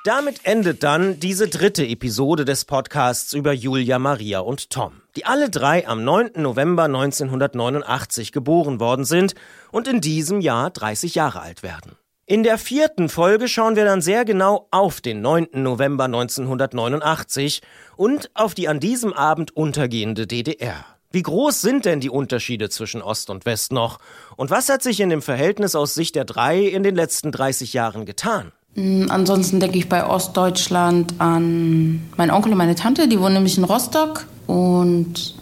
Damit 0.08 0.46
endet 0.46 0.84
dann 0.84 1.20
diese 1.20 1.50
dritte 1.50 1.86
Episode 1.86 2.46
des 2.46 2.64
Podcasts 2.64 3.34
über 3.34 3.52
Julia, 3.52 4.00
Maria 4.00 4.40
und 4.40 4.70
Tom, 4.70 5.02
die 5.18 5.26
alle 5.26 5.50
drei 5.50 5.86
am 5.86 6.06
9. 6.06 6.30
November 6.38 6.84
1989 6.84 8.32
geboren 8.32 8.80
worden 8.80 9.04
sind 9.04 9.36
und 9.70 9.86
in 9.86 10.00
diesem 10.00 10.40
Jahr 10.40 10.70
30 10.70 11.14
Jahre 11.16 11.42
alt 11.42 11.62
werden. 11.62 11.98
In 12.26 12.44
der 12.44 12.58
vierten 12.58 13.10
Folge 13.10 13.50
schauen 13.50 13.76
wir 13.76 13.84
dann 13.84 14.02
sehr 14.02 14.24
genau 14.24 14.70
auf 14.72 15.02
den 15.02 15.20
9. 15.20 15.50
November 15.56 16.06
1989 16.06 17.62
und 17.98 18.32
auf 18.34 18.54
die 18.54 18.70
an 18.70 18.80
diesem 18.80 19.12
Abend 19.12 19.58
untergehende 19.58 20.26
DDR. 20.26 20.86
Wie 21.12 21.22
groß 21.22 21.60
sind 21.60 21.84
denn 21.84 22.00
die 22.00 22.10
Unterschiede 22.10 22.70
zwischen 22.70 23.02
Ost 23.02 23.30
und 23.30 23.46
West 23.46 23.74
noch? 23.74 24.00
Und 24.38 24.52
was 24.52 24.70
hat 24.70 24.84
sich 24.84 25.02
in 25.02 25.10
dem 25.10 25.22
Verhältnis 25.22 25.76
aus 25.76 25.96
Sicht 25.96 26.16
der 26.16 26.24
drei 26.24 26.62
in 26.62 26.84
den 26.84 26.96
letzten 26.96 27.34
30 27.34 27.74
Jahren 27.74 28.06
getan? 28.06 28.54
Mm, 28.78 29.10
ansonsten 29.10 29.60
denke 29.60 29.80
ich 29.80 29.90
bei 29.90 30.06
Ostdeutschland 30.06 31.16
an 31.18 32.08
meinen 32.16 32.30
Onkel 32.30 32.52
und 32.52 32.60
meine 32.60 32.76
Tante, 32.76 33.08
die 33.08 33.20
wohnen 33.20 33.34
nämlich 33.34 33.58
in 33.58 33.64
Rostock 33.64 34.28
und 34.46 35.34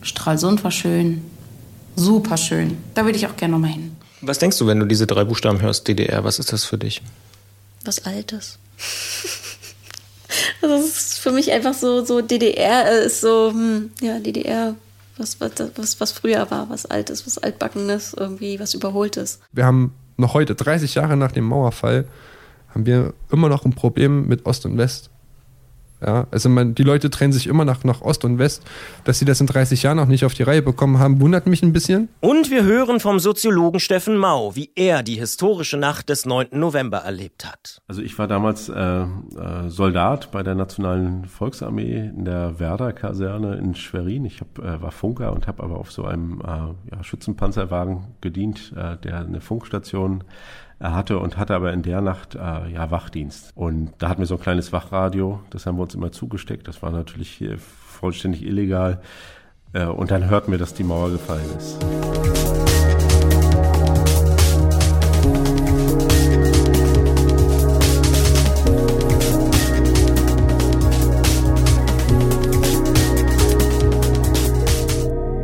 Stralsund 0.00 0.64
war 0.64 0.70
schön, 0.70 1.22
super 1.94 2.38
schön. 2.38 2.78
Da 2.94 3.04
würde 3.04 3.18
ich 3.18 3.26
auch 3.26 3.36
gerne 3.36 3.52
nochmal 3.52 3.72
hin. 3.72 3.94
Was 4.22 4.38
denkst 4.38 4.56
du, 4.58 4.66
wenn 4.66 4.80
du 4.80 4.86
diese 4.86 5.06
drei 5.06 5.24
Buchstaben 5.24 5.60
hörst, 5.60 5.86
DDR? 5.86 6.24
Was 6.24 6.38
ist 6.38 6.54
das 6.54 6.64
für 6.64 6.78
dich? 6.78 7.02
Was 7.84 8.06
Altes. 8.06 8.58
also 10.62 10.74
das 10.74 10.86
ist 10.86 11.18
für 11.18 11.32
mich 11.32 11.52
einfach 11.52 11.74
so, 11.74 12.02
so 12.02 12.22
DDR 12.22 13.02
ist 13.02 13.20
so, 13.20 13.50
hm, 13.50 13.90
ja, 14.00 14.20
DDR, 14.20 14.74
was, 15.18 15.38
was, 15.38 15.52
was, 15.76 16.00
was 16.00 16.12
früher 16.12 16.50
war, 16.50 16.70
was 16.70 16.86
Altes, 16.86 17.26
was 17.26 17.36
Altbackenes, 17.36 18.14
irgendwie 18.14 18.58
was 18.58 18.72
Überholtes. 18.72 19.40
Wir 19.52 19.66
haben 19.66 19.92
noch 20.22 20.34
heute, 20.34 20.54
30 20.54 20.94
Jahre 20.94 21.16
nach 21.16 21.32
dem 21.32 21.44
Mauerfall, 21.44 22.06
haben 22.70 22.86
wir 22.86 23.12
immer 23.30 23.50
noch 23.50 23.66
ein 23.66 23.74
Problem 23.74 24.26
mit 24.26 24.46
Ost 24.46 24.64
und 24.64 24.78
West. 24.78 25.10
Ja, 26.04 26.26
also 26.30 26.48
man, 26.48 26.74
die 26.74 26.82
Leute 26.82 27.10
trennen 27.10 27.32
sich 27.32 27.46
immer 27.46 27.64
nach, 27.64 27.84
nach 27.84 28.02
Ost 28.02 28.24
und 28.24 28.38
West. 28.38 28.64
Dass 29.04 29.18
sie 29.18 29.24
das 29.24 29.40
in 29.40 29.46
30 29.46 29.82
Jahren 29.82 29.96
noch 29.96 30.06
nicht 30.06 30.24
auf 30.24 30.34
die 30.34 30.42
Reihe 30.42 30.62
bekommen 30.62 30.98
haben, 30.98 31.20
wundert 31.20 31.46
mich 31.46 31.62
ein 31.62 31.72
bisschen. 31.72 32.08
Und 32.20 32.50
wir 32.50 32.64
hören 32.64 32.98
vom 32.98 33.20
Soziologen 33.20 33.78
Steffen 33.78 34.16
Mau, 34.16 34.56
wie 34.56 34.70
er 34.74 35.02
die 35.02 35.14
historische 35.14 35.76
Nacht 35.76 36.08
des 36.08 36.26
9. 36.26 36.48
November 36.52 36.98
erlebt 36.98 37.46
hat. 37.46 37.80
Also 37.86 38.02
ich 38.02 38.18
war 38.18 38.26
damals 38.26 38.68
äh, 38.68 38.74
äh, 38.74 39.06
Soldat 39.68 40.32
bei 40.32 40.42
der 40.42 40.54
Nationalen 40.54 41.26
Volksarmee 41.26 42.10
in 42.16 42.24
der 42.24 42.58
Werder-Kaserne 42.58 43.56
in 43.56 43.74
Schwerin. 43.74 44.24
Ich 44.24 44.40
hab, 44.40 44.58
äh, 44.58 44.82
war 44.82 44.90
Funker 44.90 45.32
und 45.32 45.46
habe 45.46 45.62
aber 45.62 45.78
auf 45.78 45.92
so 45.92 46.04
einem 46.04 46.40
äh, 46.40 46.94
ja, 46.94 47.02
Schützenpanzerwagen 47.02 48.14
gedient, 48.20 48.72
äh, 48.76 48.96
der 48.96 49.20
eine 49.20 49.40
Funkstation 49.40 50.24
hatte 50.90 51.18
und 51.18 51.36
hatte 51.36 51.54
aber 51.54 51.72
in 51.72 51.82
der 51.82 52.00
Nacht 52.00 52.34
äh, 52.34 52.38
ja 52.72 52.90
Wachdienst. 52.90 53.52
Und 53.54 53.92
da 53.98 54.08
hatten 54.08 54.20
wir 54.20 54.26
so 54.26 54.34
ein 54.34 54.40
kleines 54.40 54.72
Wachradio, 54.72 55.40
das 55.50 55.66
haben 55.66 55.76
wir 55.76 55.82
uns 55.82 55.94
immer 55.94 56.12
zugesteckt. 56.12 56.66
Das 56.68 56.82
war 56.82 56.90
natürlich 56.90 57.42
vollständig 57.58 58.42
illegal. 58.44 59.00
Äh, 59.72 59.86
und 59.86 60.10
dann 60.10 60.28
hörten 60.28 60.50
wir, 60.50 60.58
dass 60.58 60.74
die 60.74 60.84
Mauer 60.84 61.10
gefallen 61.10 61.44
ist. 61.56 61.78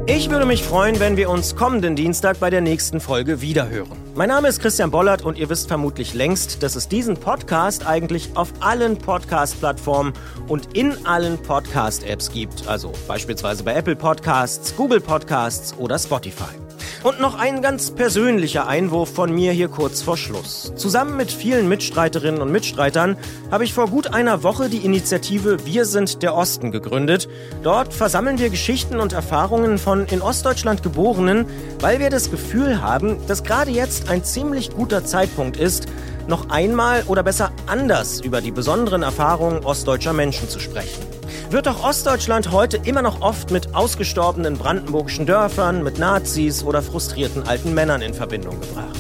Ich 0.07 0.31
würde 0.31 0.46
mich 0.46 0.64
freuen, 0.64 0.98
wenn 1.01 1.16
wir 1.16 1.31
uns 1.31 1.55
kommenden 1.55 1.94
Dienstag 1.94 2.40
bei 2.40 2.51
der 2.51 2.61
nächsten 2.61 3.01
Folge 3.01 3.40
wiederhören. 3.40 4.07
Mein 4.18 4.31
Name 4.31 4.48
ist 4.48 4.61
Christian 4.61 4.90
Bollert 4.90 5.22
und 5.22 5.38
ihr 5.38 5.48
wisst 5.48 5.68
vermutlich 5.68 6.12
längst, 6.12 6.64
dass 6.64 6.74
es 6.74 6.88
diesen 6.88 7.16
Podcast 7.16 7.87
eigentlich 7.87 8.31
auf 8.35 8.52
allen 8.59 8.98
Podcast-Plattformen 8.98 10.12
und 10.48 10.76
in 10.76 11.07
allen 11.07 11.38
Podcast-Apps 11.40 12.33
gibt. 12.33 12.66
Also 12.66 12.90
beispielsweise 13.07 13.62
bei 13.62 13.74
Apple 13.74 13.94
Podcasts, 13.94 14.74
Google 14.74 15.00
Podcasts 15.00 15.72
oder 15.78 16.00
Spotify. 16.00 16.67
Und 17.04 17.20
noch 17.20 17.38
ein 17.38 17.62
ganz 17.62 17.92
persönlicher 17.92 18.66
Einwurf 18.66 19.14
von 19.14 19.32
mir 19.32 19.52
hier 19.52 19.68
kurz 19.68 20.02
vor 20.02 20.16
Schluss. 20.16 20.72
Zusammen 20.74 21.16
mit 21.16 21.30
vielen 21.30 21.68
Mitstreiterinnen 21.68 22.42
und 22.42 22.50
Mitstreitern 22.50 23.16
habe 23.52 23.64
ich 23.64 23.72
vor 23.72 23.87
gut 23.87 24.12
einer 24.12 24.42
Woche 24.42 24.68
die 24.68 24.84
Initiative 24.84 25.64
Wir 25.64 25.84
sind 25.84 26.22
der 26.22 26.34
Osten 26.34 26.72
gegründet. 26.72 27.28
Dort 27.62 27.94
versammeln 27.94 28.38
wir 28.38 28.50
Geschichten 28.50 28.98
und 28.98 29.12
Erfahrungen 29.12 29.78
von 29.78 30.06
in 30.06 30.20
Ostdeutschland 30.20 30.82
Geborenen, 30.82 31.46
weil 31.80 32.00
wir 32.00 32.11
das 32.11 32.32
Gefühl 32.32 32.82
haben, 32.82 33.24
dass 33.28 33.44
gerade 33.44 33.70
jetzt 33.70 34.11
ein 34.11 34.24
ziemlich 34.24 34.70
guter 34.70 35.04
Zeitpunkt 35.04 35.56
ist, 35.56 35.87
noch 36.26 36.50
einmal 36.50 37.04
oder 37.06 37.22
besser 37.22 37.52
anders 37.66 38.20
über 38.20 38.40
die 38.40 38.50
besonderen 38.50 39.02
Erfahrungen 39.02 39.64
ostdeutscher 39.64 40.12
Menschen 40.12 40.48
zu 40.48 40.58
sprechen 40.58 41.17
wird 41.50 41.66
doch 41.66 41.82
Ostdeutschland 41.82 42.52
heute 42.52 42.78
immer 42.84 43.02
noch 43.02 43.20
oft 43.20 43.50
mit 43.50 43.74
ausgestorbenen 43.74 44.58
brandenburgischen 44.58 45.26
Dörfern, 45.26 45.82
mit 45.82 45.98
Nazis 45.98 46.62
oder 46.62 46.82
frustrierten 46.82 47.44
alten 47.46 47.74
Männern 47.74 48.02
in 48.02 48.14
Verbindung 48.14 48.61
gebracht. 48.61 48.96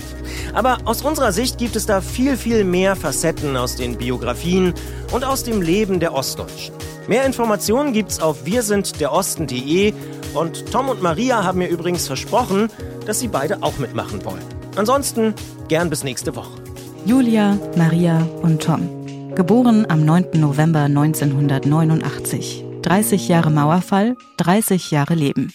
Aber 0.54 0.78
aus 0.84 1.02
unserer 1.02 1.32
Sicht 1.32 1.58
gibt 1.58 1.76
es 1.76 1.86
da 1.86 2.00
viel, 2.00 2.36
viel 2.36 2.64
mehr 2.64 2.96
Facetten 2.96 3.56
aus 3.56 3.76
den 3.76 3.98
Biografien 3.98 4.74
und 5.12 5.24
aus 5.24 5.44
dem 5.44 5.60
Leben 5.60 6.00
der 6.00 6.14
Ostdeutschen. 6.14 6.74
Mehr 7.06 7.24
Informationen 7.24 7.92
gibt's 7.92 8.20
auf 8.20 8.44
wirsindderosten.de 8.44 9.94
und 10.34 10.70
Tom 10.72 10.88
und 10.88 11.02
Maria 11.02 11.44
haben 11.44 11.58
mir 11.58 11.68
übrigens 11.68 12.06
versprochen, 12.06 12.68
dass 13.06 13.20
sie 13.20 13.28
beide 13.28 13.62
auch 13.62 13.78
mitmachen 13.78 14.24
wollen. 14.24 14.44
Ansonsten 14.76 15.34
gern 15.68 15.90
bis 15.90 16.04
nächste 16.04 16.36
Woche. 16.36 16.60
Julia, 17.04 17.58
Maria 17.76 18.26
und 18.42 18.62
Tom. 18.62 18.97
Geboren 19.38 19.88
am 19.88 20.04
9. 20.04 20.40
November 20.40 20.86
1989. 20.86 22.64
30 22.82 23.28
Jahre 23.28 23.50
Mauerfall, 23.50 24.16
30 24.36 24.90
Jahre 24.90 25.14
Leben. 25.14 25.52